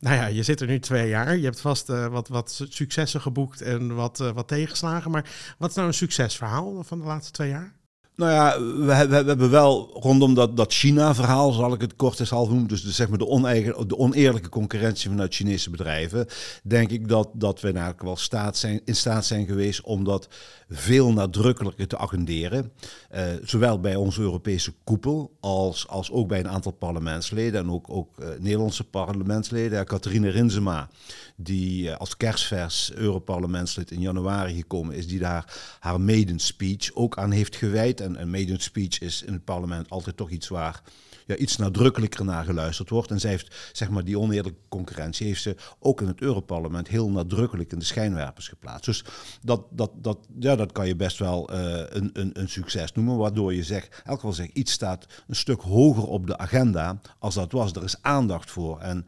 [0.00, 1.36] Nou ja, je zit er nu twee jaar.
[1.36, 5.10] Je hebt vast eh, wat, wat successen geboekt en wat, eh, wat tegenslagen.
[5.10, 7.77] Maar wat is nou een succesverhaal van de laatste twee jaar?
[8.18, 12.20] Nou ja, we, hebben- we hebben wel rondom dat, dat China-verhaal, zal ik het kort
[12.20, 16.26] eens half noemen, dus de, zeg maar de, oneigen, de oneerlijke concurrentie vanuit Chinese bedrijven,
[16.62, 20.28] denk ik dat, dat we eigenlijk wel staat zijn, in staat zijn geweest om dat
[20.70, 22.72] veel nadrukkelijker te agenderen.
[23.10, 27.86] Eh, zowel bij onze Europese koepel als, als ook bij een aantal parlementsleden en ook,
[27.88, 29.86] ook eh, Nederlandse parlementsleden.
[29.86, 30.88] Catharine Rinsema,
[31.36, 37.18] die eh, als kerstvers Europarlementslid in januari gekomen is, die daar haar maiden speech ook
[37.18, 38.00] aan heeft gewijd.
[38.08, 40.82] En een maiden speech is in het parlement altijd toch iets waar
[41.26, 43.10] ja, iets nadrukkelijker naar geluisterd wordt.
[43.10, 47.10] En zij heeft zeg maar, die oneerlijke concurrentie heeft ze ook in het Europarlement heel
[47.10, 48.84] nadrukkelijk in de schijnwerpers geplaatst.
[48.84, 49.04] Dus
[49.42, 53.16] dat, dat, dat, ja, dat kan je best wel eh, een, een, een succes noemen,
[53.16, 57.34] waardoor je zegt, elk geval zegt, iets staat een stuk hoger op de agenda als
[57.34, 57.72] dat was.
[57.72, 58.80] Er is aandacht voor.
[58.80, 59.06] En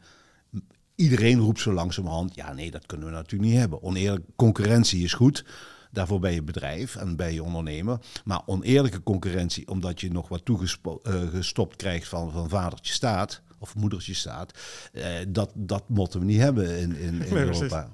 [0.95, 3.83] iedereen roept zo langzamerhand, ja nee, dat kunnen we natuurlijk niet hebben.
[3.83, 5.45] Oneerlijke concurrentie is goed.
[5.91, 7.99] Daarvoor ben je bedrijf en ben je ondernemer.
[8.23, 14.13] Maar oneerlijke concurrentie, omdat je nog wat toegestopt krijgt van, van vadertje staat of moedertje
[14.13, 14.59] staat,
[14.93, 17.61] eh, dat, dat moeten we niet hebben in, in, in Nee, precies.
[17.61, 17.89] Europa.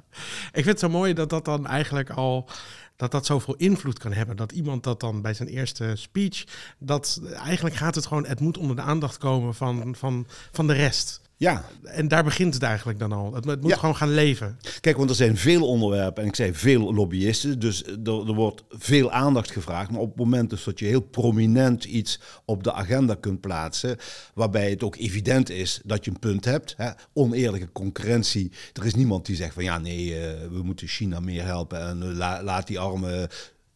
[0.47, 2.49] Ik vind het zo mooi dat dat dan eigenlijk al
[2.95, 4.35] dat dat zoveel invloed kan hebben.
[4.35, 6.43] Dat iemand dat dan bij zijn eerste speech,
[6.77, 10.73] dat eigenlijk gaat het gewoon, het moet onder de aandacht komen van, van, van de
[10.73, 11.21] rest.
[11.39, 13.33] Ja, En daar begint het eigenlijk dan al.
[13.33, 13.77] Het, het moet Ja.
[13.77, 14.57] gewoon gaan leven.
[14.81, 18.63] Kijk, want er zijn veel onderwerpen en ik zei veel lobbyisten, dus er, er wordt
[18.69, 19.91] veel aandacht gevraagd.
[19.91, 23.97] Maar op het moment dus dat je heel prominent iets op de agenda kunt plaatsen,
[24.33, 28.51] waarbij het ook evident is dat je een punt hebt, hè, oneerlijke concurrentie.
[28.73, 32.01] Er is niemand die zegt van ja, nee, eh, we moeten China meer helpen en
[32.03, 33.29] eh, la- laat die arme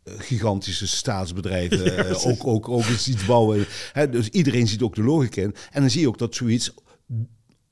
[0.03, 3.65] eh, gigantische staatsbedrijven ook, ook, ook eens iets bouwen.
[3.91, 5.55] Hè, dus iedereen ziet ook de logica in.
[5.71, 6.73] En dan zie je ook dat zoiets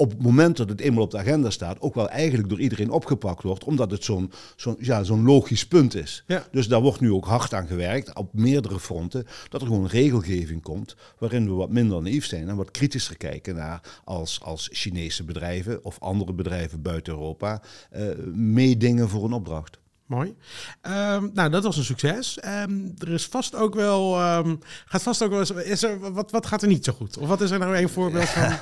[0.01, 2.89] op het moment dat het eenmaal op de agenda staat, ook wel eigenlijk door iedereen
[2.89, 6.23] opgepakt wordt, omdat het zo'n zo'n ja, zo'n logisch punt is.
[6.27, 6.47] Ja.
[6.51, 10.61] Dus daar wordt nu ook hard aan gewerkt, op meerdere fronten, dat er gewoon regelgeving
[10.61, 15.23] komt waarin we wat minder naïef zijn en wat kritischer kijken naar als, als Chinese
[15.23, 19.79] bedrijven of andere bedrijven buiten Europa eh meedingen voor een opdracht.
[20.09, 20.35] Mooi.
[20.81, 22.39] Ehm, nou, dat was een succes.
[22.39, 26.31] Ehm, er is vast ook wel, ehm, gaat vast ook wel eens, is er, wat,
[26.31, 27.17] wat gaat er niet zo goed?
[27.17, 28.51] Of wat is er nou een voorbeeld van?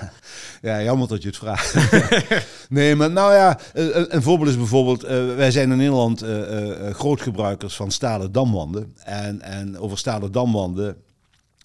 [0.62, 1.76] Ja, jammer dat je het vraagt.
[2.70, 6.96] nee, maar nou ja, een, voorbeeld is bijvoorbeeld, eh, wij zijn in Nederland eh, eh,
[6.96, 8.96] grootgebruikers van stalen damwanden.
[9.04, 10.98] En, en over stalen damwanden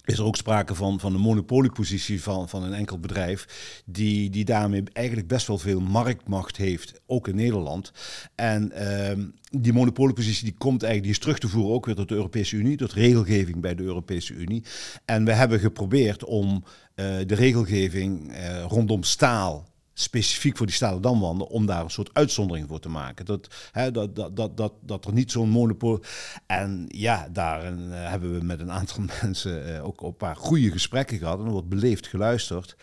[0.05, 3.47] is er ook sprake van, van een monopoliepositie van, van een enkel bedrijf,
[3.85, 7.91] die, die daarmee eigenlijk best wel veel marktmacht heeft, ook in Nederland.
[8.35, 12.09] En ehm, die monopoliepositie die komt eigenlijk, die is terug te voeren ook weer tot
[12.09, 14.63] de Europese Unie, tot regelgeving bij de Europese Unie.
[15.05, 16.63] En we hebben geprobeerd om
[16.95, 22.13] eh, de regelgeving eh, rondom staal specifiek voor die stalen damwanden, om daar een soort
[22.13, 23.25] uitzondering voor te maken.
[23.25, 26.03] Dat, hè, dat, dat, dat, dat, dat er niet zo'n monopolie...
[26.45, 30.71] En ja, daarin eh, hebben we met een aantal mensen eh, ook een paar goede
[30.71, 31.39] gesprekken gehad.
[31.39, 32.75] En er wordt beleefd geluisterd.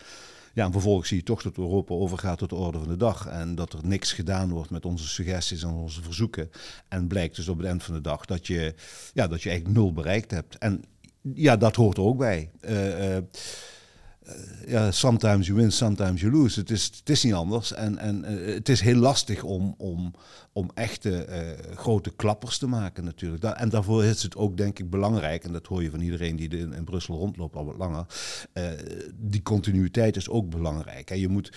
[0.53, 3.27] Ja, en vervolgens zie je toch dat Europa overgaat tot de orde van de dag.
[3.27, 6.49] En dat er niks gedaan wordt met onze suggesties en onze verzoeken.
[6.87, 8.73] En blijkt dus op het eind van de dag dat je,
[9.13, 10.57] ja, dat je eigenlijk nul bereikt hebt.
[10.57, 10.83] En
[11.33, 12.49] ja, dat hoort er ook bij.
[12.61, 13.17] Eh,
[14.67, 16.59] ja, sometimes you win, sometimes you lose.
[16.59, 17.73] Het is, het is niet anders.
[17.73, 20.13] En, en eh, het is heel lastig om, om,
[20.53, 23.43] om echte eh, grote klappers te maken natuurlijk.
[23.43, 26.49] En daarvoor is het ook denk ik belangrijk, en dat hoor je van iedereen die
[26.57, 28.05] in, in Brussel rondloopt al wat langer,
[28.53, 28.63] eh,
[29.15, 31.09] die continuïteit is ook belangrijk.
[31.09, 31.51] En je moet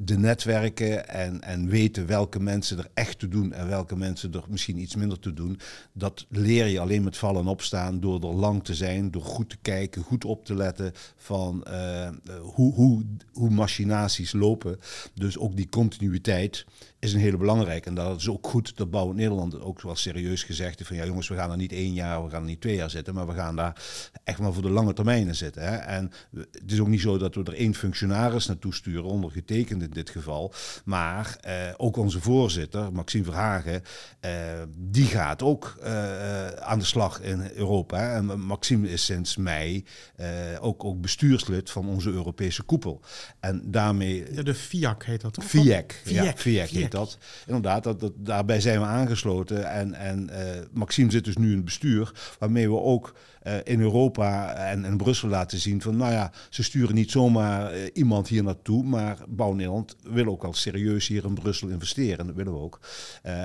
[0.00, 4.44] de netwerken en, en weten welke mensen er echt te doen en welke mensen er
[4.48, 5.58] misschien iets minder te doen.
[5.92, 9.50] Dat leer je alleen met vallen en opstaan door er lang te zijn, door goed
[9.50, 12.08] te kijken, goed op te letten van eh,
[12.40, 14.78] hoe, hoe, hoe machinaties lopen.
[15.14, 16.64] Dus ook die continuïteit
[17.04, 17.88] is een hele belangrijke.
[17.88, 21.04] En dat is ook goed dat Bouw Nederland ook wel serieus gezegd heeft van ja
[21.04, 23.26] jongens, we gaan er niet één jaar, we gaan er niet twee jaar zitten, maar
[23.26, 23.82] we gaan daar
[24.24, 25.62] echt maar voor de lange termijnen zitten.
[25.62, 25.76] Hè.
[25.76, 26.12] En
[26.52, 30.10] het is ook niet zo dat we er één functionaris naartoe sturen, ondergetekend in dit
[30.10, 30.52] geval,
[30.84, 33.82] maar eh, ook onze voorzitter, Maxime Verhagen,
[34.20, 34.30] eh,
[34.78, 37.98] die gaat ook eh, aan de slag in Europa.
[37.98, 38.14] Hè.
[38.14, 39.84] En Maxime is sinds mei
[40.16, 40.26] eh,
[40.60, 43.00] ook, ook bestuurslid van onze Europese koepel.
[43.40, 45.44] En daarmee De, de FIAC heet dat toch?
[45.44, 46.68] FIAC, ja, FIAC, FIAC FIAC.
[46.68, 47.18] heet dat.
[47.46, 49.70] Inderdaad, dat, daarbij zijn we aangesloten.
[49.70, 53.80] En, en eh, Maxime zit dus nu in het bestuur, waarmee we ook eh, in
[53.80, 58.28] Europa en in Brussel laten zien van, nou ja, ze sturen niet zomaar eh, iemand
[58.28, 62.26] hier naartoe, maar Bouw Nederland wil ook al serieus hier in Brussel investeren.
[62.26, 62.80] Dat willen we ook.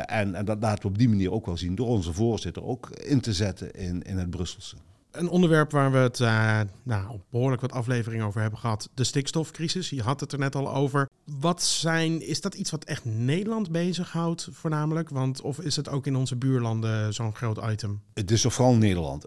[0.06, 2.90] En, en dat laten we op die manier ook wel zien door onze voorzitter ook
[2.90, 4.76] in te zetten in, in het Brusselse.
[5.12, 8.90] Een onderwerp waar we het eh, nou, behoorlijk wat afleveringen over hebben gehad.
[8.94, 9.90] De stikstofcrisis.
[9.90, 11.10] Je had het er net al over.
[11.26, 15.10] Wat zijn, is dat iets wat echt Nederland bezighoudt voornamelijk?
[15.10, 18.02] Want, of is het ook in onze buurlanden zo'n groot item?
[18.14, 19.26] Het is vooral Nederland.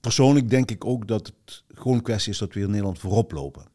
[0.00, 3.32] Persoonlijk denk ik ook dat het gewoon een kwestie is dat we in Nederland voorop
[3.32, 3.66] lopen.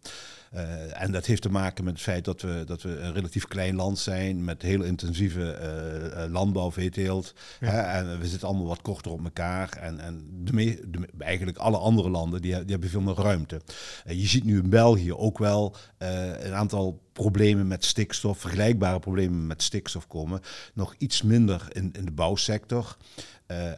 [0.51, 3.47] Eh, en dat heeft te maken met het feit dat we, dat we een relatief
[3.47, 7.33] klein land zijn met heel intensieve eh, eh, landbouw, veeteelt.
[7.59, 7.67] Ja.
[7.67, 9.69] Hè, en we zitten allemaal wat korter op elkaar.
[9.81, 13.15] En, en de me- de me- eigenlijk alle andere landen die, die hebben veel meer
[13.15, 13.61] ruimte.
[14.05, 19.63] Je ziet nu in België ook wel een aantal problemen met stikstof, vergelijkbare problemen met
[19.63, 20.41] stikstof komen.
[20.73, 22.97] Nog iets minder in, in de bouwsector.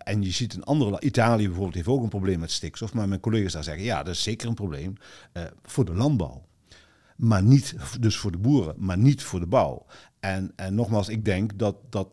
[0.03, 2.93] En je ziet in andere Italië bijvoorbeeld heeft ook een probleem met stikstof.
[2.93, 4.93] Maar mijn collega's daar zeggen, ja, dat is zeker een probleem
[5.63, 6.47] voor de landbouw.
[7.19, 9.85] Maar niet, dus voor de boeren, maar niet voor de bouw.
[10.19, 12.07] En, en nogmaals, ik denk dat, dat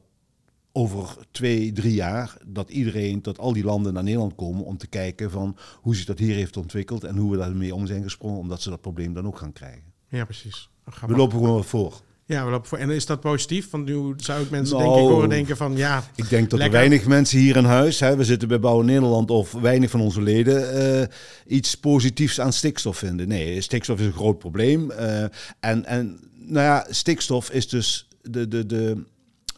[0.73, 4.87] over twee, drie jaar, dat iedereen, dat al die landen naar Nederland komen om te
[4.87, 8.39] kijken van hoe zich dat hier heeft ontwikkeld en hoe we daarmee om zijn gesprongen,
[8.39, 9.93] omdat ze dat probleem dan ook gaan krijgen.
[10.09, 10.71] Ja, precies.
[10.85, 11.17] We Grappig.
[11.19, 12.01] lopen gewoon wat voor.
[12.29, 12.79] Ja, we lopen voor.
[12.79, 13.71] En is dat positief?
[13.71, 16.61] Want nu zou ik mensen Nou, denk ik horen denken van ja, Ik denk dat
[16.61, 20.01] er weinig mensen hier in huis, hè, we zitten bij Bouwen Nederland, of weinig van
[20.01, 21.07] onze leden eh,
[21.47, 23.29] iets positiefs aan stikstof vinden.
[23.29, 24.91] Nee, stikstof is een groot probleem.
[24.91, 25.23] eh,
[25.61, 29.05] en, en nou ja, stikstof is dus de, de, de,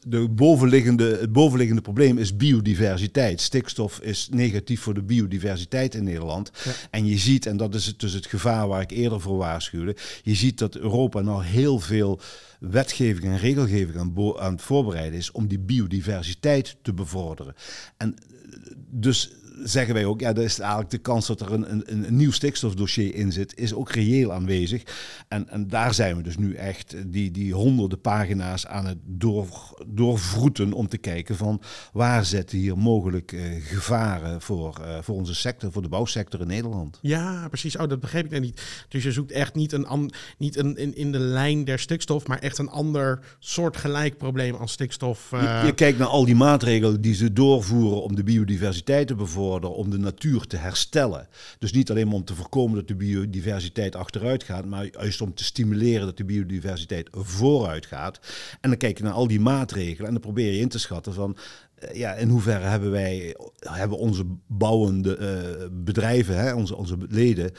[0.08, 3.40] de bovenliggende, het bovenliggende probleem is biodiversiteit.
[3.40, 6.50] Stikstof is negatief voor de biodiversiteit in Nederland.
[6.64, 6.72] Ja.
[6.90, 9.96] En je ziet, en dat is het, dus het gevaar waar ik eerder voor waarschuwde,
[10.22, 12.20] je ziet dat Europa nou heel veel
[12.60, 17.54] wetgeving en regelgeving aan, aan het voorbereiden is om die biodiversiteit te bevorderen.
[17.96, 18.58] En eh,
[18.90, 19.30] dus
[19.62, 22.30] zeggen wij ook, ja, dat is eigenlijk de kans dat er een, een, een nieuw
[22.30, 24.82] stikstofdossier in zit, is ook reëel aanwezig.
[25.28, 28.98] En, en daar zijn we dus nu echt eh, die, die honderden pagina's aan het
[29.04, 29.46] door,
[29.86, 31.60] doorvroeten om te kijken van
[31.92, 36.46] waar zetten hier mogelijk eh, gevaren voor, eh, voor onze sector, voor de bouwsector in
[36.46, 36.98] Nederland.
[37.02, 37.76] ja, precies.
[37.76, 38.62] Oh, dat begreep ik net niet.
[38.88, 42.38] Dus je zoekt echt niet, een, niet een, in, in de lijn der stikstof, maar
[42.38, 45.30] echt een ander soortgelijk probleem als stikstof.
[45.30, 49.47] Je, je kijkt naar al die maatregelen die ze doorvoeren om de biodiversiteit te bevorderen,
[49.48, 51.28] om de natuur te herstellen.
[51.58, 55.44] Dus niet alleen om te voorkomen dat de biodiversiteit achteruit gaat, maar juist om te
[55.44, 58.20] stimuleren dat de biodiversiteit vooruit gaat.
[58.60, 61.14] En dan kijk je naar al die maatregelen en dan probeer je in te schatten
[61.14, 61.36] van.
[61.74, 67.50] eh, Ja, in hoeverre hebben wij, hebben onze bouwende eh, bedrijven, hè, onze, onze leden,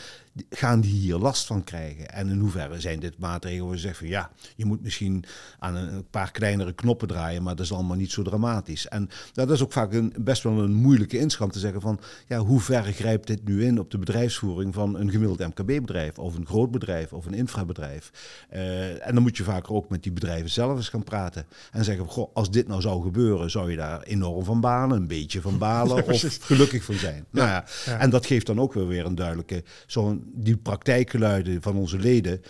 [0.49, 2.10] gaan die hier last van krijgen?
[2.10, 5.23] En in hoeverre zijn dit maatregelen waar je zegt van ja, je moet misschien
[5.60, 8.88] aan een, paar kleinere knoppen draaien, maar dat is allemaal niet zo dramatisch.
[8.88, 12.38] En dat is ook vaak een, best wel een moeilijke inschat te zeggen van ja,
[12.38, 16.45] hoe ver grijpt dit nu in op de bedrijfsvoering van een gemiddeld MKB-bedrijf of een
[16.45, 18.12] groot bedrijf of een infrabedrijf?
[18.49, 21.84] Eh, en dan moet je vaker ook met die bedrijven zelf eens gaan praten en
[21.84, 25.41] zeggen, goh, als dit nou zou gebeuren, zou je daar enorm van balen, een beetje
[25.41, 27.25] van balen of gelukkig van zijn.
[27.30, 27.65] Nou ja,
[27.97, 32.42] en dat geeft dan ook wel weer een duidelijke, zo'n die praktijkgeluiden van onze leden,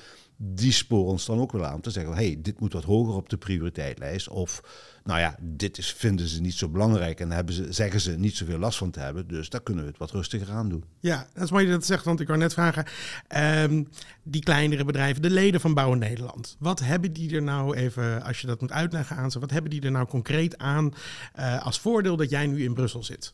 [0.41, 3.29] die sporen ons dan ook wel aan te zeggen, hey, dit moet wat hoger op
[3.29, 4.29] de prioriteitslijst.
[4.29, 4.61] Of,
[5.03, 8.35] nou ja, dit is, vinden ze niet zo belangrijk en hebben ze, zeggen ze niet
[8.35, 9.27] zoveel last van te hebben.
[9.27, 10.83] Dus daar kunnen we het wat rustiger aan doen.
[10.99, 12.85] Ja, dat is mooi dat je dat zegt, want ik wou net vragen.
[13.27, 13.83] ehm,
[14.23, 16.55] die kleinere bedrijven, de leden van Bouwen Nederland.
[16.59, 19.71] Wat hebben die er nou even, als je dat moet uitleggen aan ze, wat hebben
[19.71, 20.93] die er nou concreet aan
[21.33, 23.33] eh, als voordeel dat jij nu in Brussel zit?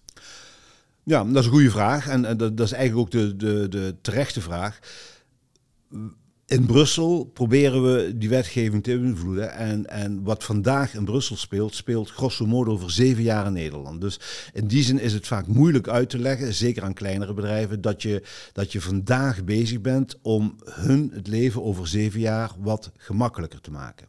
[1.05, 2.07] Ja, dat is een goede vraag.
[2.07, 4.79] En, dat, dat is eigenlijk ook de, de, de terechte vraag.
[6.45, 9.53] In Brussel proberen we die wetgeving te beïnvloeden.
[9.53, 14.01] En, en wat vandaag in Brussel speelt, speelt grosso modo over zeven jaar in Nederland.
[14.01, 14.19] Dus
[14.53, 18.01] in die zin is het vaak moeilijk uit te leggen, zeker aan kleinere bedrijven, dat
[18.01, 23.61] je, dat je vandaag bezig bent om hun het leven over zeven jaar wat gemakkelijker
[23.61, 24.07] te maken.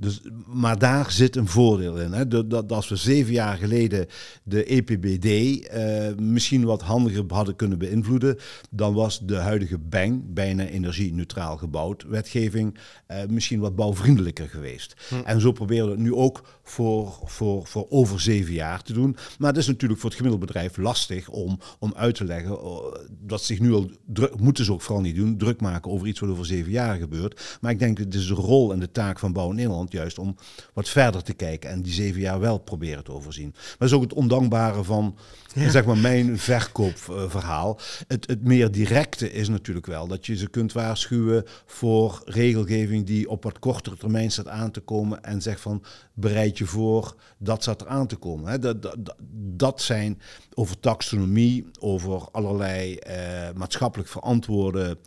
[0.00, 2.12] Dus, maar daar zit een voordeel in.
[2.12, 2.28] Hè?
[2.28, 4.06] Dat, dat, als we zeven jaar geleden
[4.42, 5.26] de EPBD
[5.66, 8.36] eh, misschien wat handiger hadden kunnen beïnvloeden,
[8.70, 14.94] dan was de huidige BANG, bijna energie-neutraal gebouwd, wetgeving eh, misschien wat bouwvriendelijker geweest.
[15.24, 19.16] En zo proberen we het nu ook voor, voor, voor over zeven jaar te doen.
[19.38, 22.94] Maar het is natuurlijk voor het gemiddelde bedrijf lastig om, om uit te leggen oh,
[23.10, 26.20] dat zich nu al druk, moeten ze ook vooral niet doen, druk maken over iets
[26.20, 27.58] wat over zeven jaar gebeurt.
[27.60, 30.18] Maar ik denk dat het is de rol en de taak van Bouw Nederland juist
[30.18, 30.36] om
[30.72, 33.50] wat verder te kijken en die zeven jaar wel proberen te overzien.
[33.52, 35.16] Maar dat is ook het ondankbare van
[35.54, 37.78] zeg maar mijn verkoopverhaal.
[38.06, 43.30] Het, het meer directe is natuurlijk wel dat je ze kunt waarschuwen voor regelgeving die
[43.30, 45.82] op wat kortere termijn staat aan te komen en zegt van
[46.14, 48.50] bereid je voor, dat staat er aan te komen.
[48.50, 48.58] Hè.
[48.58, 50.20] Dat, dat, dat zijn
[50.54, 54.98] over taxonomie, over allerlei eh, maatschappelijk verantwoorde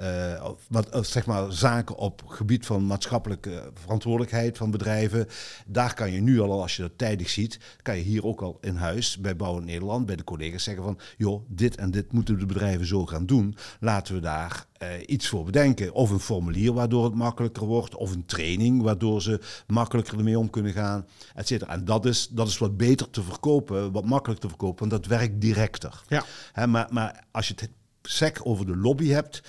[0.00, 5.26] uh, wat, zeg maar zaken op gebied van maatschappelijke verantwoordelijkheid van bedrijven.
[5.66, 8.58] Daar kan je nu al, als je dat tijdig ziet, kan je hier ook al
[8.60, 12.38] in huis bij Bouwen Nederland, bij de collega's zeggen van, joh, dit en dit moeten
[12.38, 13.56] de bedrijven zo gaan doen.
[13.80, 15.92] Laten we daar uh, iets voor bedenken.
[15.92, 20.50] Of een formulier waardoor het makkelijker wordt, of een training waardoor ze makkelijker ermee om
[20.50, 21.72] kunnen gaan, et cetera.
[21.72, 25.18] En dat is, dat is wat beter te verkopen, wat makkelijker te verkopen, want dat
[25.18, 26.02] werkt directer.
[26.08, 26.24] Ja.
[26.52, 27.70] Hè, maar, maar als je het
[28.02, 29.42] sec over de lobby hebt,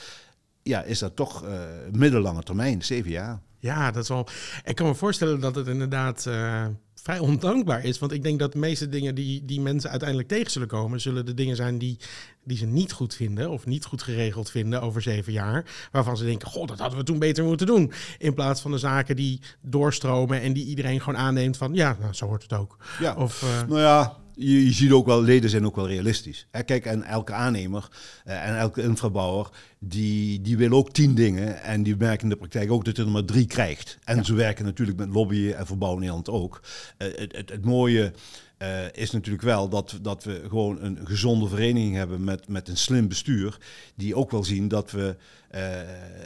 [0.67, 1.49] ja, is dat toch uh,
[1.91, 3.39] middellange termijn, zeven jaar.
[3.59, 4.33] Ja, dat is.
[4.63, 7.99] Ik kan me voorstellen dat het inderdaad uh, vrij ondankbaar is.
[7.99, 11.25] Want ik denk dat de meeste dingen die, die mensen uiteindelijk tegen zullen komen, zullen
[11.25, 11.97] de dingen zijn die,
[12.43, 15.65] die ze niet goed vinden of niet goed geregeld vinden over zeven jaar.
[15.91, 17.91] Waarvan ze denken, goh, dat hadden we toen beter moeten doen.
[18.17, 22.13] In plaats van de zaken die doorstromen en die iedereen gewoon aanneemt van, ja, nou,
[22.13, 22.77] zo hoort het ook.
[22.99, 26.47] Ja, of, uh, nou ja, je, je, ziet ook wel, leden zijn ook wel realistisch.
[26.51, 27.89] Hè, kijk, en elke aannemer
[28.27, 31.61] uh, en elke infrabouwer, die, die wil ook tien dingen.
[31.61, 33.97] En die merken in de praktijk ook dat hij er maar drie krijgt.
[34.03, 34.23] En ja.
[34.23, 36.61] ze werken natuurlijk met lobbyen en verbouwen Nederland ook.
[36.97, 38.13] Uh, het, het, het, mooie
[38.59, 42.77] uh, is natuurlijk wel dat, dat we gewoon een gezonde vereniging hebben met, met een
[42.77, 43.57] slim bestuur.
[43.95, 45.15] Die ook wel zien dat we,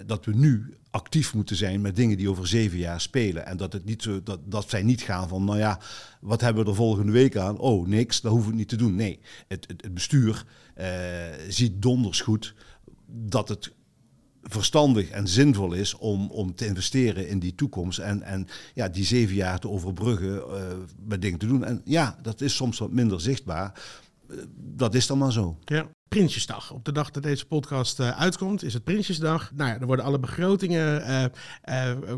[0.05, 3.45] dat we nu actief moeten zijn met dingen die over zeven jaar spelen.
[3.45, 5.79] En dat, het niet zo, dat, dat zij niet gaan van, nou ja,
[6.19, 7.57] wat hebben we er volgende week aan?
[7.57, 8.95] Oh, niks, dat hoeven we niet te doen.
[8.95, 10.45] Nee, het, het, het bestuur
[10.77, 10.87] uh,
[11.47, 12.53] ziet donders goed
[13.07, 13.71] dat het
[14.43, 19.05] verstandig en zinvol is om, om te investeren in die toekomst en, en ja, die
[19.05, 20.61] zeven jaar te overbruggen uh,
[21.05, 21.63] met dingen te doen.
[21.63, 23.81] En ja, dat is soms wat minder zichtbaar.
[24.29, 25.57] Uh, dat is dan maar zo.
[25.65, 25.89] Ja.
[26.07, 26.71] Prinsjesdag.
[26.71, 29.51] Op de dag dat deze podcast uh, uitkomt, is het Prinsjesdag.
[29.55, 31.31] Nou ja, er worden alle begrotingen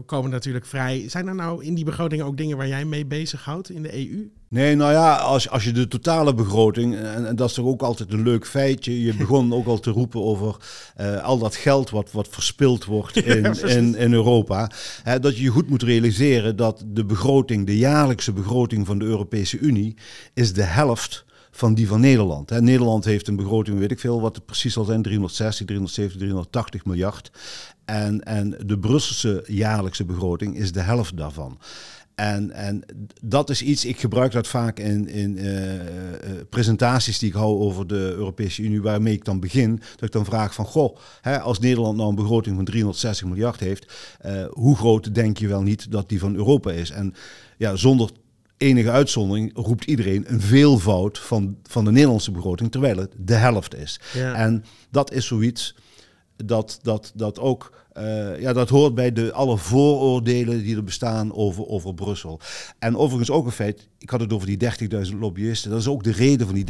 [0.06, 1.10] komen natuurlijk vrij.
[1.10, 4.32] Zijn er nou in die begrotingen ook dingen waar jij mee bezighoudt in de EU?
[4.54, 7.82] Nee, nou ja, als, als je de totale begroting, en, en dat is toch ook
[7.82, 9.02] altijd een leuk feitje.
[9.02, 10.56] Je begon ook al te roepen over
[11.24, 14.72] al dat geld wat, wat verspild wordt in, ja, in, in Europa.
[15.04, 19.06] Hè, dat je je goed moet realiseren dat de begroting, de jaarlijkse begroting van de
[19.06, 19.96] Europese Unie,
[20.34, 22.50] is de helft van die van Nederland.
[22.50, 22.62] Hè.
[22.62, 26.86] Nederland heeft een begroting, weet ik veel, wat het precies zal zijn, 360, 370, 380
[26.86, 27.32] miljard.
[27.86, 31.58] En, en de Brusselse jaarlijkse begroting is de helft daarvan.
[32.16, 32.84] En, en
[33.22, 35.82] dat is iets, ik gebruik dat vaak in, in uh, uh,
[36.50, 39.76] presentaties die ik hou over de Europese Unie, waarmee ik dan begin.
[39.76, 43.60] Dat ik dan vraag van, goh, hè, als Nederland nou een begroting van 360 miljard
[43.60, 43.94] heeft,
[44.26, 46.90] uh, hoe groot denk je wel niet dat die van Europa is?
[46.90, 47.14] En
[47.58, 48.10] ja, zonder
[48.58, 53.76] enige uitzondering roept iedereen een veelvoud van, van de Nederlandse begroting, terwijl het de helft
[53.76, 54.00] is.
[54.14, 54.34] Ja.
[54.34, 55.76] En dat is zoiets
[56.36, 61.34] dat, dat, dat ook, uh, ja, dat hoort bij de, alle vooroordelen die er bestaan
[61.34, 62.40] over, over Brussel.
[62.80, 64.58] En overigens ook een feit, ik had het over die
[65.12, 66.66] 30.000 lobbyisten, dat is ook de reden van die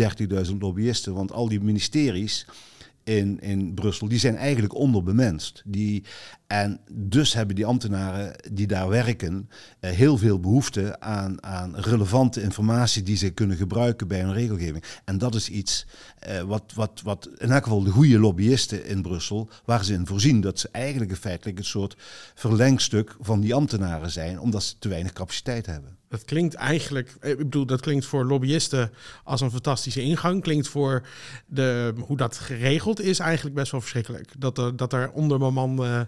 [0.45, 2.45] 30.000 lobbyisten, want al die ministeries
[3.03, 5.61] in, in Brussel, die zijn eigenlijk onderbemenst.
[5.65, 6.03] Die,
[6.47, 9.49] en dus hebben die ambtenaren die daar werken
[9.81, 14.83] uh, heel veel behoefte aan, aan relevante informatie die ze kunnen gebruiken bij hun regelgeving.
[15.05, 15.85] En dat is iets
[16.27, 20.07] uh, wat, wat, wat in elk geval de goede lobbyisten in Brussel, waar ze in
[20.07, 21.95] voorzien, dat ze eigenlijk feitelijk een soort
[22.35, 25.97] verlengstuk van die ambtenaren zijn, omdat ze te weinig capaciteit hebben.
[26.13, 28.91] Dat klinkt eigenlijk, ik bedoel, dat klinkt voor lobbyisten
[29.23, 30.41] als een fantastische ingang.
[30.41, 31.07] Klinkt voor
[31.45, 34.33] de, hoe dat geregeld is eigenlijk best wel verschrikkelijk.
[34.37, 36.01] Dat er, dat er uh,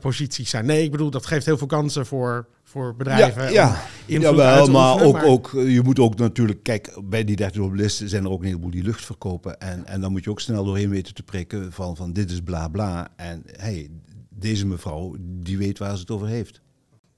[0.00, 0.66] posities zijn.
[0.66, 3.42] Nee, ik bedoel, dat geeft heel veel kansen voor, voor bedrijven.
[3.42, 4.20] Ja, ja.
[4.20, 8.24] Jawel, maar ook, maar ook, je moet ook natuurlijk, kijk, bij die 30 lobbyisten zijn
[8.24, 9.60] er ook een heleboel die lucht verkopen.
[9.60, 12.40] En, en dan moet je ook snel doorheen weten te prikken van, van dit is
[12.40, 13.08] bla bla.
[13.16, 13.90] En hey,
[14.28, 16.60] deze mevrouw, die weet waar ze het over heeft.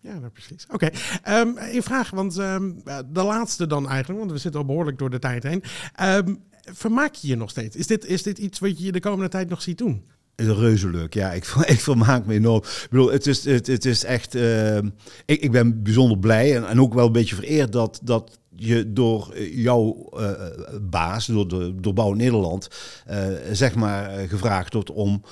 [0.05, 0.67] Ja, dat precies.
[0.71, 0.91] Oké,
[1.25, 1.41] okay.
[1.41, 5.11] um, een vraag, want um, de laatste dan eigenlijk, want we zitten al behoorlijk door
[5.11, 5.63] de tijd heen.
[6.03, 7.77] Um, vermaak je je nog steeds?
[7.77, 10.05] Is dit, is dit iets wat je de komende tijd nog ziet doen?
[10.37, 11.33] Reuze leuk, ja.
[11.33, 12.63] Ik, ik vermaak me enorm.
[12.63, 14.35] Ik bedoel, het is, het, het is echt...
[15.25, 18.93] Ik, ik ben bijzonder blij en, en ook wel een beetje vereerd dat, dat je
[18.93, 20.31] door eh, jouw uh,
[20.83, 22.69] baas, door, de, door Bouw Nederland,
[23.11, 23.17] uh,
[23.53, 25.23] zeg maar gevraagd wordt om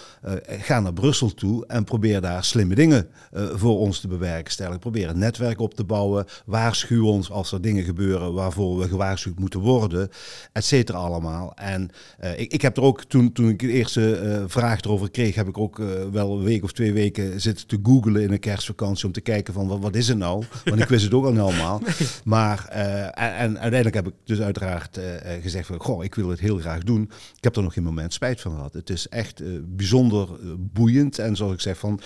[0.46, 4.80] ga naar Brussel toe en probeer daar slimme dingen voor ons te bewerkstelligen.
[4.80, 6.26] Probeer een netwerk op te bouwen.
[6.46, 10.08] Waarschuw ons als er dingen gebeuren waarvoor we gewaarschuwd moeten worden,
[10.52, 11.52] et cetera allemaal.
[11.54, 11.90] En
[12.37, 15.58] ik, ik heb er ook, toen, toen ik de eerste vraag erover kreeg, heb ik
[15.58, 15.82] ook
[16.12, 19.54] wel een week of twee weken zitten te googlen in een kerstvakantie om te kijken
[19.54, 20.44] van wat, wat is het nou?
[20.64, 21.80] Want ik wist het ook al helemaal.
[22.24, 22.68] Maar
[23.14, 25.05] en, en, uiteindelijk heb ik dus uiteraard uh,
[25.42, 27.03] gezegd van, goh, ik wil het heel graag doen.
[27.37, 28.72] Ik heb er nog geen moment spijt van gehad.
[28.72, 29.42] Het is echt
[29.77, 31.18] bijzonder boeiend.
[31.18, 32.01] En zoals ik zeg van,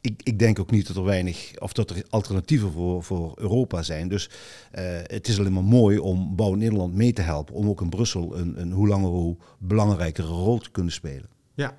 [0.00, 3.82] ik, ik, denk ook niet dat er weinig, of dat er alternatieven voor, voor Europa
[3.82, 4.08] zijn.
[4.08, 4.30] Dus
[5.06, 7.54] het is alleen maar mooi om Bouw Nederland mee te helpen.
[7.54, 11.28] Om ook in Brussel een, een hoe langer hoe belangrijkere rol te kunnen spelen.
[11.54, 11.76] Ja,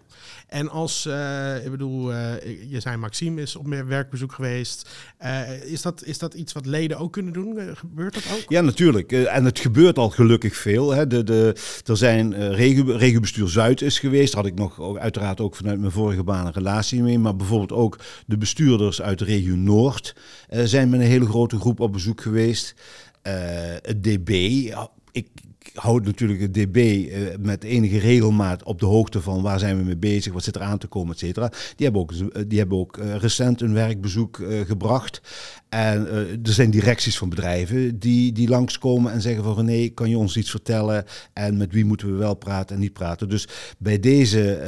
[0.52, 2.34] en als, uh, ik bedoel, uh,
[2.70, 4.90] je zei Maxime is op werkbezoek geweest.
[5.24, 7.76] Uh, is, dat, is dat iets wat leden ook kunnen doen?
[7.76, 8.46] gebeurt dat ook?
[8.48, 9.12] Ja, natuurlijk.
[9.12, 10.92] en het gebeurt al gelukkig veel.
[10.92, 11.08] Hè.
[11.08, 14.34] De, de, er zijn regio, regiobestuur Zuid is geweest.
[14.34, 17.20] Daar had ik nog uiteraard ook vanuit mijn vorige baan een relatie mee.
[17.20, 20.16] Maar bijvoorbeeld ook de bestuurders uit de regio Noord
[20.50, 22.76] zijn met een hele grote groep op bezoek geweest.
[23.82, 24.30] het DB,
[25.12, 25.28] ik
[25.74, 29.84] houdt natuurlijk het DB uh, met enige regelmaat op de hoogte van waar zijn we
[29.84, 31.50] mee bezig, wat zit er aan te komen, et cetera.
[31.50, 32.14] Die hebben ook,
[32.50, 35.22] die hebben ook uh, recent een werkbezoek gebracht.
[35.70, 36.08] En
[36.44, 40.38] er zijn directies van bedrijven die, die langskomen en zeggen van René, kan je ons
[40.38, 41.06] iets vertellen?
[41.34, 43.30] En met wie moeten we wel praten en niet praten?
[43.30, 43.48] Dus
[43.78, 44.62] bij deze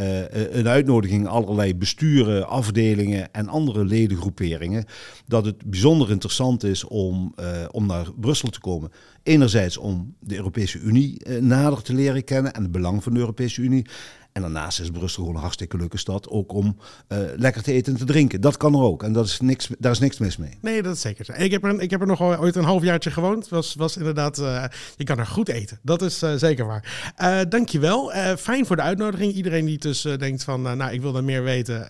[0.52, 4.86] een uitnodiging allerlei besturen, afdelingen en andere ledengroeperingen,
[5.28, 7.36] dat het bijzonder interessant is om,
[7.72, 8.92] om naar Brussel te komen.
[9.24, 13.20] Enerzijds om de Europese Unie eh, nader te leren kennen en het belang van de
[13.20, 13.86] Europese Unie.
[14.34, 16.30] En daarnaast is Brussel gewoon een hartstikke leuke stad.
[16.30, 16.78] Ook om
[17.08, 18.42] uh, lekker te eten en te drinken.
[18.42, 19.04] Dat kan er ook.
[19.04, 20.58] En dat is niks, daar is niks mis mee.
[20.62, 21.36] Nee, dat is zeker.
[21.36, 23.50] Ik heb er, ik heb er nog ooit een halfjaartje gewoond.
[23.50, 24.66] Was, was inderdaad, uh,
[24.96, 25.80] je kan er goed eten.
[25.82, 27.46] Dat is uh, zeker waar.
[27.50, 28.12] Dankjewel.
[28.38, 29.34] fijn voor de uitnodiging.
[29.34, 31.88] Iedereen die dus denkt van, nou, ik wil er meer weten.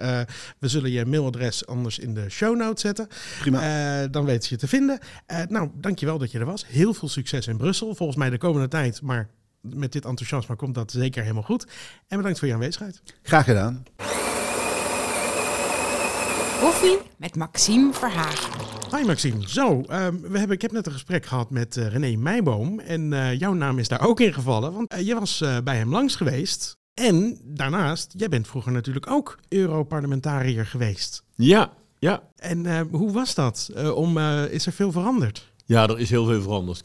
[0.60, 3.08] we zullen je mailadres anders in de show notes zetten.
[3.40, 4.08] Prima.
[4.08, 5.00] dan weten ze je te vinden.
[5.48, 6.66] nou, dankjewel dat je er was.
[6.68, 7.96] Heel veel succes in Brussel.
[7.96, 9.30] Volgens mij de komende tijd, maar
[9.64, 11.68] met dit enthousiasme komt dat zeker helemaal goed.
[12.08, 13.02] En bedankt voor je aanwezigheid.
[13.22, 13.84] Graag gedaan.
[16.60, 18.52] Koffie met Maxime Verhagen.
[18.98, 19.50] Hi Maxime.
[19.50, 22.80] Zo, um, we hebben, ik heb net een gesprek gehad met uh, René Meijboom.
[22.80, 24.74] En uh, jouw naam is daar ook in gevallen.
[24.74, 26.78] Want uh, je was bij hem langs geweest.
[26.94, 31.24] En daarnaast, jij bent vroeger natuurlijk ook Europarlementariër geweest.
[31.36, 32.24] Ja, ja.
[32.36, 33.70] En hoe was dat?
[33.96, 34.18] om,
[34.50, 35.52] is er veel veranderd?
[35.66, 36.82] Ja, er is heel veel veranderd.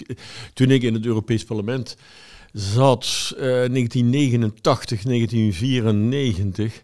[0.55, 1.97] Toen ik in het Europees Parlement
[2.59, 6.83] zat uh, 1989, 1994.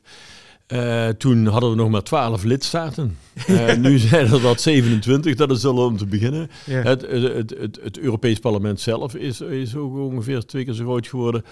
[0.73, 3.19] Uh, toen hadden we nog maar 12 lidstaten.
[3.49, 6.51] Uh, nu zijn er dat 27, dat is al om te beginnen.
[6.67, 6.83] Ja.
[6.83, 11.07] Het, het, het, het, Europees Parlement zelf is, is ook ongeveer twee keer zo groot
[11.07, 11.45] geworden.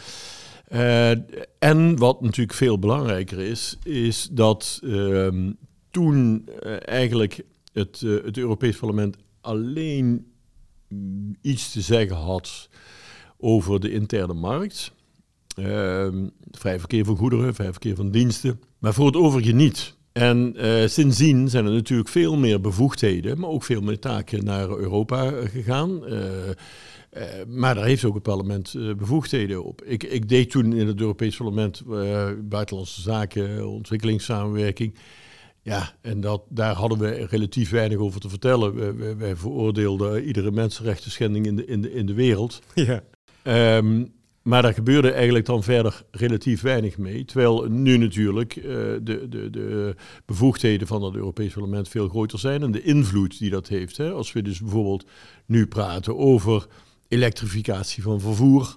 [0.73, 1.11] Uh,
[1.59, 5.53] en wat natuurlijk veel belangrijker is, is dat ehm,
[5.91, 6.49] toen
[6.85, 10.27] eigenlijk het, het Europees Parlement alleen
[11.41, 12.69] iets te zeggen had
[13.43, 14.93] over de interne markt.
[15.57, 16.09] Uh,
[16.51, 18.61] vrij verkeer van goederen, vrij verkeer van diensten.
[18.79, 19.97] Maar voor het overige niet.
[20.13, 24.69] En uh, sindsdien zijn er natuurlijk veel meer bevoegdheden, maar ook veel meer taken naar
[24.69, 26.03] Europa gegaan.
[26.09, 29.83] Uh, uh, maar daar heeft ook het parlement bevoegdheden op.
[29.85, 31.83] Ik, ik, deed toen in het Europees Parlement
[32.49, 34.95] buitenlandse zaken, ontwikkelingssamenwerking.
[35.63, 39.19] Ja, en dat, daar hadden we relatief weinig over te vertellen.
[39.19, 42.61] Wij, veroordeelden iedere mensenrechten schending in de, in de, in de wereld.
[42.75, 43.03] Ja.
[43.45, 44.13] Um,
[44.43, 47.25] maar daar gebeurde eigenlijk dan verder relatief weinig mee.
[47.25, 49.95] Terwijl nu natuurlijk uh, de, de, de
[50.27, 53.97] bevoegdheden van het Europees Parlement veel groter zijn en de invloed die dat heeft.
[53.97, 54.11] Hè.
[54.11, 55.07] Als we dus bijvoorbeeld
[55.47, 56.67] nu praten over
[57.09, 58.77] elektrificatie van vervoer.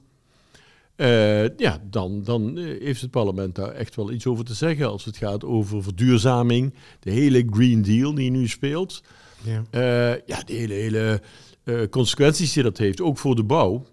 [0.97, 5.05] Uh, ja, dan, dan heeft het parlement daar echt wel iets over te zeggen als
[5.05, 9.03] het gaat over verduurzaming, de hele Green Deal die nu speelt.
[9.43, 11.21] Ja, uh, ja de hele, hele
[11.89, 13.85] consequenties die dat heeft, ook voor de bouw.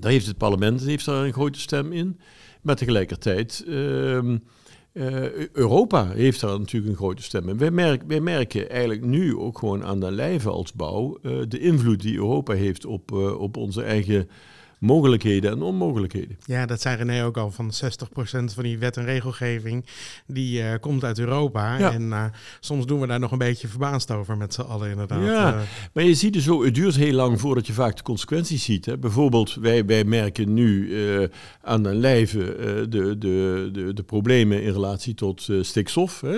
[0.00, 2.18] Daar heeft het parlement heeft daar een grote stem in.
[2.62, 4.22] Maar tegelijkertijd, uh,
[4.92, 7.58] uh, Europa heeft daar natuurlijk een grote stem in.
[7.58, 11.58] Wij, merk, wij merken eigenlijk nu ook gewoon aan de lijve als bouw uh, de
[11.58, 14.28] invloed die Europa heeft op, uh, op onze eigen
[14.80, 16.36] mogelijkheden en onmogelijkheden.
[16.44, 17.50] Ja, dat zei René ook al.
[17.50, 19.84] Van 60% van die wet en regelgeving
[20.26, 21.78] die eh, komt uit Europa.
[21.78, 21.92] Ja.
[21.92, 22.24] En eh,
[22.60, 25.24] soms doen we daar nog een beetje verbaasd over met z'n allen inderdaad.
[25.24, 25.52] Ja.
[25.52, 25.60] Eh,
[25.92, 28.86] Maar je ziet dus zo, het duurt heel lang voordat je vaak de consequenties ziet.
[28.86, 28.98] Hè.
[28.98, 30.98] Bijvoorbeeld, wij, wij merken nu
[31.62, 32.38] aan de lijve
[32.88, 36.20] de, de, de, de problemen in relatie tot stikstof.
[36.20, 36.34] Hè.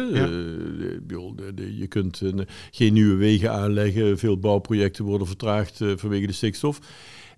[1.56, 2.22] Je kunt
[2.70, 6.80] geen nieuwe wegen aanleggen, veel bouwprojecten worden vertraagd vanwege de stikstof.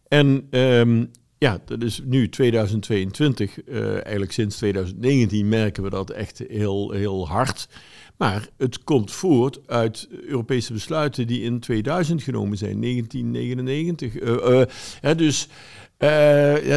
[0.09, 1.05] En ehm,
[1.45, 7.29] ja, dat is nu 2022, eh, eigenlijk sinds 2019 merken we dat echt heel, heel
[7.29, 7.69] hard.
[8.17, 14.17] Maar het komt voort uit Europese besluiten die in 2000 genomen zijn, 1999.
[14.17, 14.69] Eh, eh,
[15.01, 15.49] hè, dus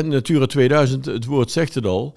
[0.05, 2.15] Natura 2000, het woord zegt het al.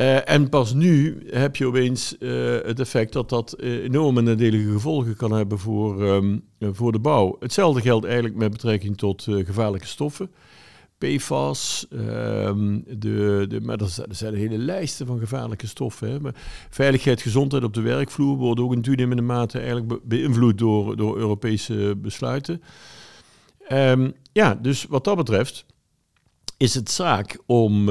[0.00, 2.30] Eh, en pas nu heb je opeens eh,
[2.62, 6.98] het effect dat dat eh, enorme nadelige gevolgen kan hebben voor, ehm, eh, voor de
[6.98, 7.36] bouw.
[7.40, 10.30] Hetzelfde geldt eigenlijk met betrekking tot gevaarlijke stoffen.
[10.98, 16.22] PFAS, ehm, de, de, maar er zijn, hele lijsten van gevaarlijke stoffen.
[16.22, 16.34] Maar
[16.70, 21.16] veiligheid, gezondheid op de werkvloer wordt ook in toenemende mate eigenlijk be- beïnvloed door, door
[21.18, 22.62] Europese besluiten.
[23.68, 25.66] Ehm, ja, dus wat dat betreft
[26.56, 27.88] is het zaak om,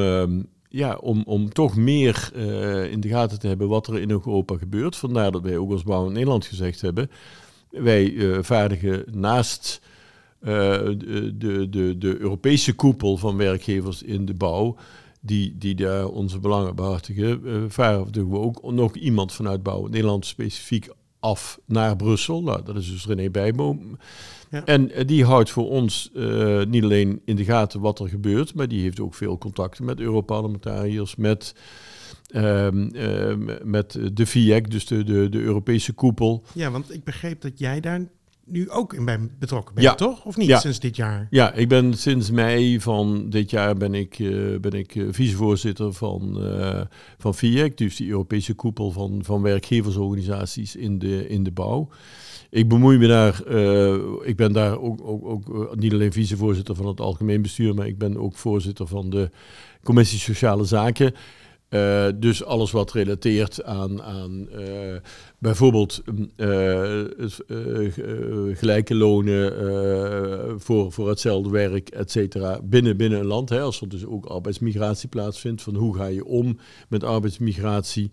[0.70, 4.58] ja, om, om toch meer eh, in de gaten te hebben wat er in Europa
[4.58, 4.96] gebeurt.
[4.96, 7.10] Vandaar dat wij ook als Bouw in Nederland gezegd hebben,
[7.70, 9.82] wij eh, vaardigen naast
[10.40, 10.50] eh,
[10.98, 11.36] de,
[11.70, 14.76] de, de, Europese koepel van werkgevers in de bouw,
[15.22, 19.92] die, die daar onze belangen behartigen, eh vaardigen we ook nog iemand vanuit Bouw in
[19.92, 20.90] Nederland specifiek
[21.20, 22.44] af naar Brussel.
[22.44, 23.98] Nou, dat is dus René Bijboom.
[24.50, 24.66] Ja.
[24.66, 28.54] En eh, die houdt voor ons eh, niet alleen in de gaten wat er gebeurt,
[28.54, 31.56] maar die heeft ook veel contacten met Europarlementariërs, met,
[32.28, 36.44] ehm, eh, met de FIEC, dus de, de, de Europese koepel.
[36.54, 38.08] ja, want ik begreep dat jij daar
[38.46, 39.96] nu ook in bij betrokken bent, Ja.
[39.96, 40.26] toch?
[40.26, 40.60] Of niet Ja.
[40.60, 41.28] sinds dit jaar?
[41.30, 46.44] Ja, ik ben sinds mei van dit jaar ben ik, eh, ben ik vicevoorzitter van,
[46.44, 46.82] eh
[47.18, 51.90] van FIEC, dus die Europese koepel van, van werkgeversorganisaties in de, in de bouw.
[52.50, 53.94] Ik bemoei me daar, eh,
[54.24, 57.88] ik ben daar ook, ook, ook eh, niet alleen vicevoorzitter van het algemeen bestuur, maar
[57.88, 59.30] ik ben ook voorzitter van de
[59.84, 61.14] commissie Sociale Zaken.
[61.70, 64.50] Eh, dus alles wat relateert aan, aan
[65.40, 66.04] bijvoorbeeld
[66.36, 67.02] eh,
[68.54, 73.50] gelijke lonen voor, voor hetzelfde werk, et cetera, binnen, binnen een land.
[73.50, 78.12] Hè, als er dus ook arbeidsmigratie plaatsvindt, van hoe ga je om met arbeidsmigratie.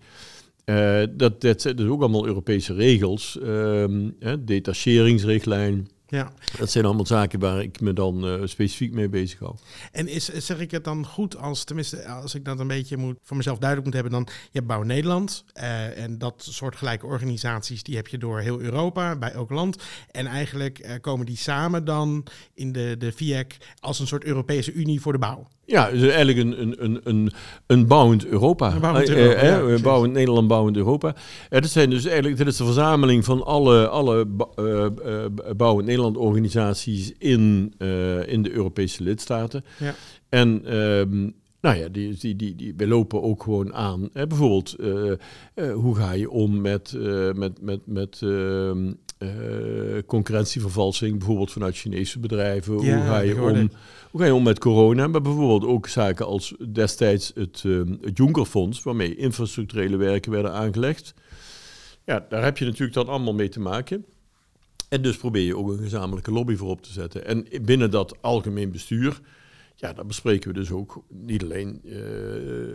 [0.67, 3.39] Eh, dat, dat zijn dus ook allemaal Europese regels.
[3.39, 5.89] Ehm, hè, detacheringsrichtlijn.
[6.09, 6.33] Ja.
[6.59, 9.55] Dat zijn allemaal zaken waar ik me dan eh, specifiek mee bezig hou.
[9.93, 13.17] En is, zeg ik het dan goed als, tenminste, als ik dat een beetje moet,
[13.23, 17.07] voor mezelf duidelijk moet hebben, dan je hebt Bouw Nederland eh, en dat soort gelijke
[17.07, 19.83] organisaties, die heb je door heel Europa, bij elk land.
[20.11, 24.73] En eigenlijk eh, komen die samen dan in de, de FIEC als een soort Europese
[24.73, 25.49] Unie voor de bouw.
[25.67, 27.33] Ja, dus eigenlijk een, een, een, een,
[27.67, 28.73] een bouwend Europa.
[28.73, 31.15] Een bouwend Eh, Europa, eh, eh, Nederland, bouwend Europa.
[31.51, 34.27] Eh, dat zijn dus eigenlijk, dit is de verzameling van alle, alle
[35.57, 39.65] bouwend Nederland organisaties in, eh, in de Europese lidstaten.
[39.79, 39.95] Ja.
[40.29, 41.31] En ehm,
[41.61, 44.09] nou ja, die, die, die, die, wij lopen ook gewoon aan.
[44.13, 45.13] Hè, bijvoorbeeld, eh,
[45.55, 46.93] eh, hoe ga je om met,
[47.35, 49.29] met, met, met ehm, eh,
[50.07, 52.81] concurrentievervalsing, bijvoorbeeld vanuit Chinese bedrijven?
[52.81, 53.71] Ja, hoe, ga je om,
[54.11, 55.07] hoe ga je om met corona?
[55.07, 61.15] Maar bijvoorbeeld ook zaken als destijds het, ehm, het Juncker-fonds, waarmee infrastructurele werken werden aangelegd.
[62.05, 64.05] Ja, daar heb je natuurlijk dan allemaal mee te maken.
[64.89, 67.27] En dus probeer je ook een gezamenlijke lobby voor op te zetten.
[67.27, 69.21] En binnen dat algemeen bestuur,
[69.79, 71.99] ja, daar bespreken we dus ook niet alleen, eh,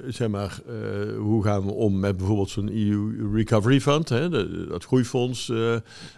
[0.07, 4.29] zeg maar, eh, hoe gaan we om met bijvoorbeeld zo'n EU Recovery Fund, hè,
[4.67, 5.75] dat groeifonds eh,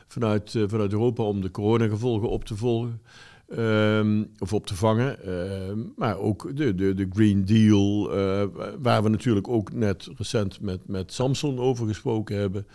[0.08, 3.02] vanuit, vanuit Europa om de coronagevolgen op te volgen.
[3.48, 5.24] ehm, of op te vangen.
[5.24, 8.10] ehm, maar ook de, de, de Green Deal,
[8.82, 12.68] waar we natuurlijk ook net recent met, met Samson over gesproken hebben.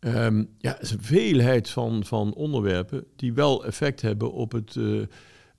[0.00, 5.02] Ehm, ja, is een veelheid van, van onderwerpen die wel effect hebben op het, eh,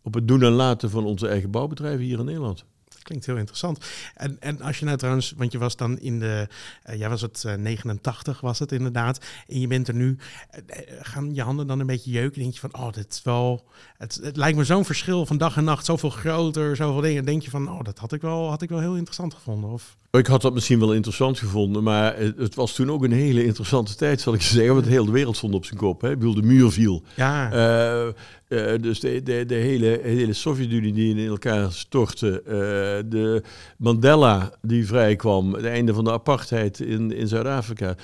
[0.01, 2.65] op het doen en laten van onze eigen bouwbedrijven hier in Nederland.
[3.03, 3.85] Klinkt heel interessant.
[4.15, 6.47] En, en als je nou trouwens, want je was dan in de,
[6.83, 10.17] eh jij was het eh, 89 was het inderdaad, en je bent er nu,
[10.49, 12.41] eh, eh, gaan je handen dan een beetje jeuken?
[12.41, 13.65] Denk je van, oh, dit is wel,
[13.97, 17.25] het, het lijkt me zo'n verschil van dag en nacht, zoveel groter, zoveel dingen.
[17.25, 19.69] Denk je van, oh, dat had ik wel, had ik wel heel interessant gevonden.
[19.69, 23.43] Of, Ik had dat misschien wel interessant gevonden, maar het, was toen ook een hele
[23.45, 26.01] interessante tijd, zal ik je zeggen, want de hele wereld stond op zijn kop.
[26.01, 26.11] Hè.
[26.11, 27.03] Ik bedoel, de muur viel.
[27.15, 32.41] ja, Eh, eh, dus de, de, de hele, hele Sovjet-Unie die in elkaar stortte.
[32.41, 33.43] eh, de
[33.77, 35.53] Mandela die vrijkwam.
[35.53, 37.95] Het einde van de apartheid in, in Zuid-Afrika.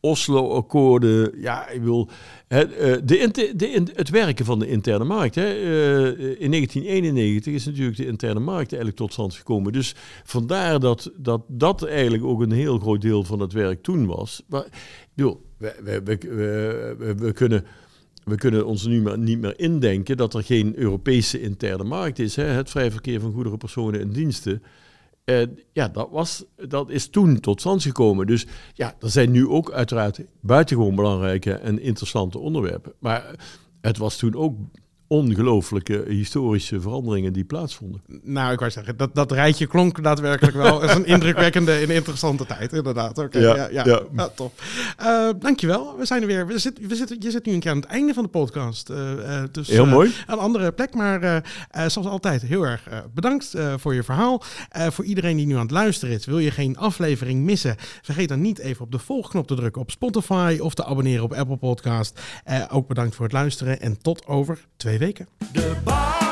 [0.00, 1.32] Oslo-akkoorden.
[1.40, 2.08] Ja, ik wil.
[2.48, 5.34] Het, eh, de, de, het werken van de interne markt.
[5.34, 5.44] Hè.
[5.44, 9.72] Eh, in 1991 is natuurlijk de interne markt eigenlijk tot stand gekomen.
[9.72, 9.94] Dus
[10.24, 14.42] vandaar dat dat, dat eigenlijk ook een heel groot deel van het werk toen was.
[14.48, 14.72] Maar, ik
[15.14, 16.02] bedoel, we, we,
[16.98, 17.64] we- we kunnen.
[18.24, 22.36] We kunnen ons nu maar niet meer indenken dat er geen Europese interne markt is.
[22.36, 22.44] Hè?
[22.44, 24.62] Het vrij verkeer van goederen, personen en diensten.
[25.26, 28.26] Eh, ja, dat, was, dat is toen tot stand gekomen.
[28.26, 32.92] Dus ja, er zijn nu ook uiteraard buitengewoon belangrijke en interessante onderwerpen.
[32.98, 33.34] Maar
[33.80, 34.58] het was toen ook
[35.08, 38.00] ongelooflijke historische veranderingen die plaatsvonden.
[38.22, 42.46] Nou, ik wou zeggen, dat, dat rijtje klonk daadwerkelijk wel als een indrukwekkende en interessante
[42.46, 43.18] tijd, inderdaad.
[43.18, 44.00] Oké, Ja, ja, ja, ja.
[44.16, 44.28] ja.
[44.28, 44.52] tof.
[44.96, 46.46] Eh, dankjewel, we zijn er weer.
[46.46, 48.90] We zitten, we zitten, je zit nu een keer aan het einde van de podcast.
[48.90, 50.12] eh, eh, dus, Heel mooi.
[50.26, 51.44] Een andere plek, maar
[51.86, 54.42] zoals altijd heel erg bedankt voor je verhaal.
[54.90, 58.40] Voor iedereen die nu aan het luisteren is, wil je geen aflevering missen, vergeet dan
[58.40, 62.20] niet even op de volgknop te drukken op Spotify of te abonneren op Apple Podcast.
[62.70, 65.28] Ook bedankt voor het luisteren en tot over twee weken.
[65.52, 66.25] De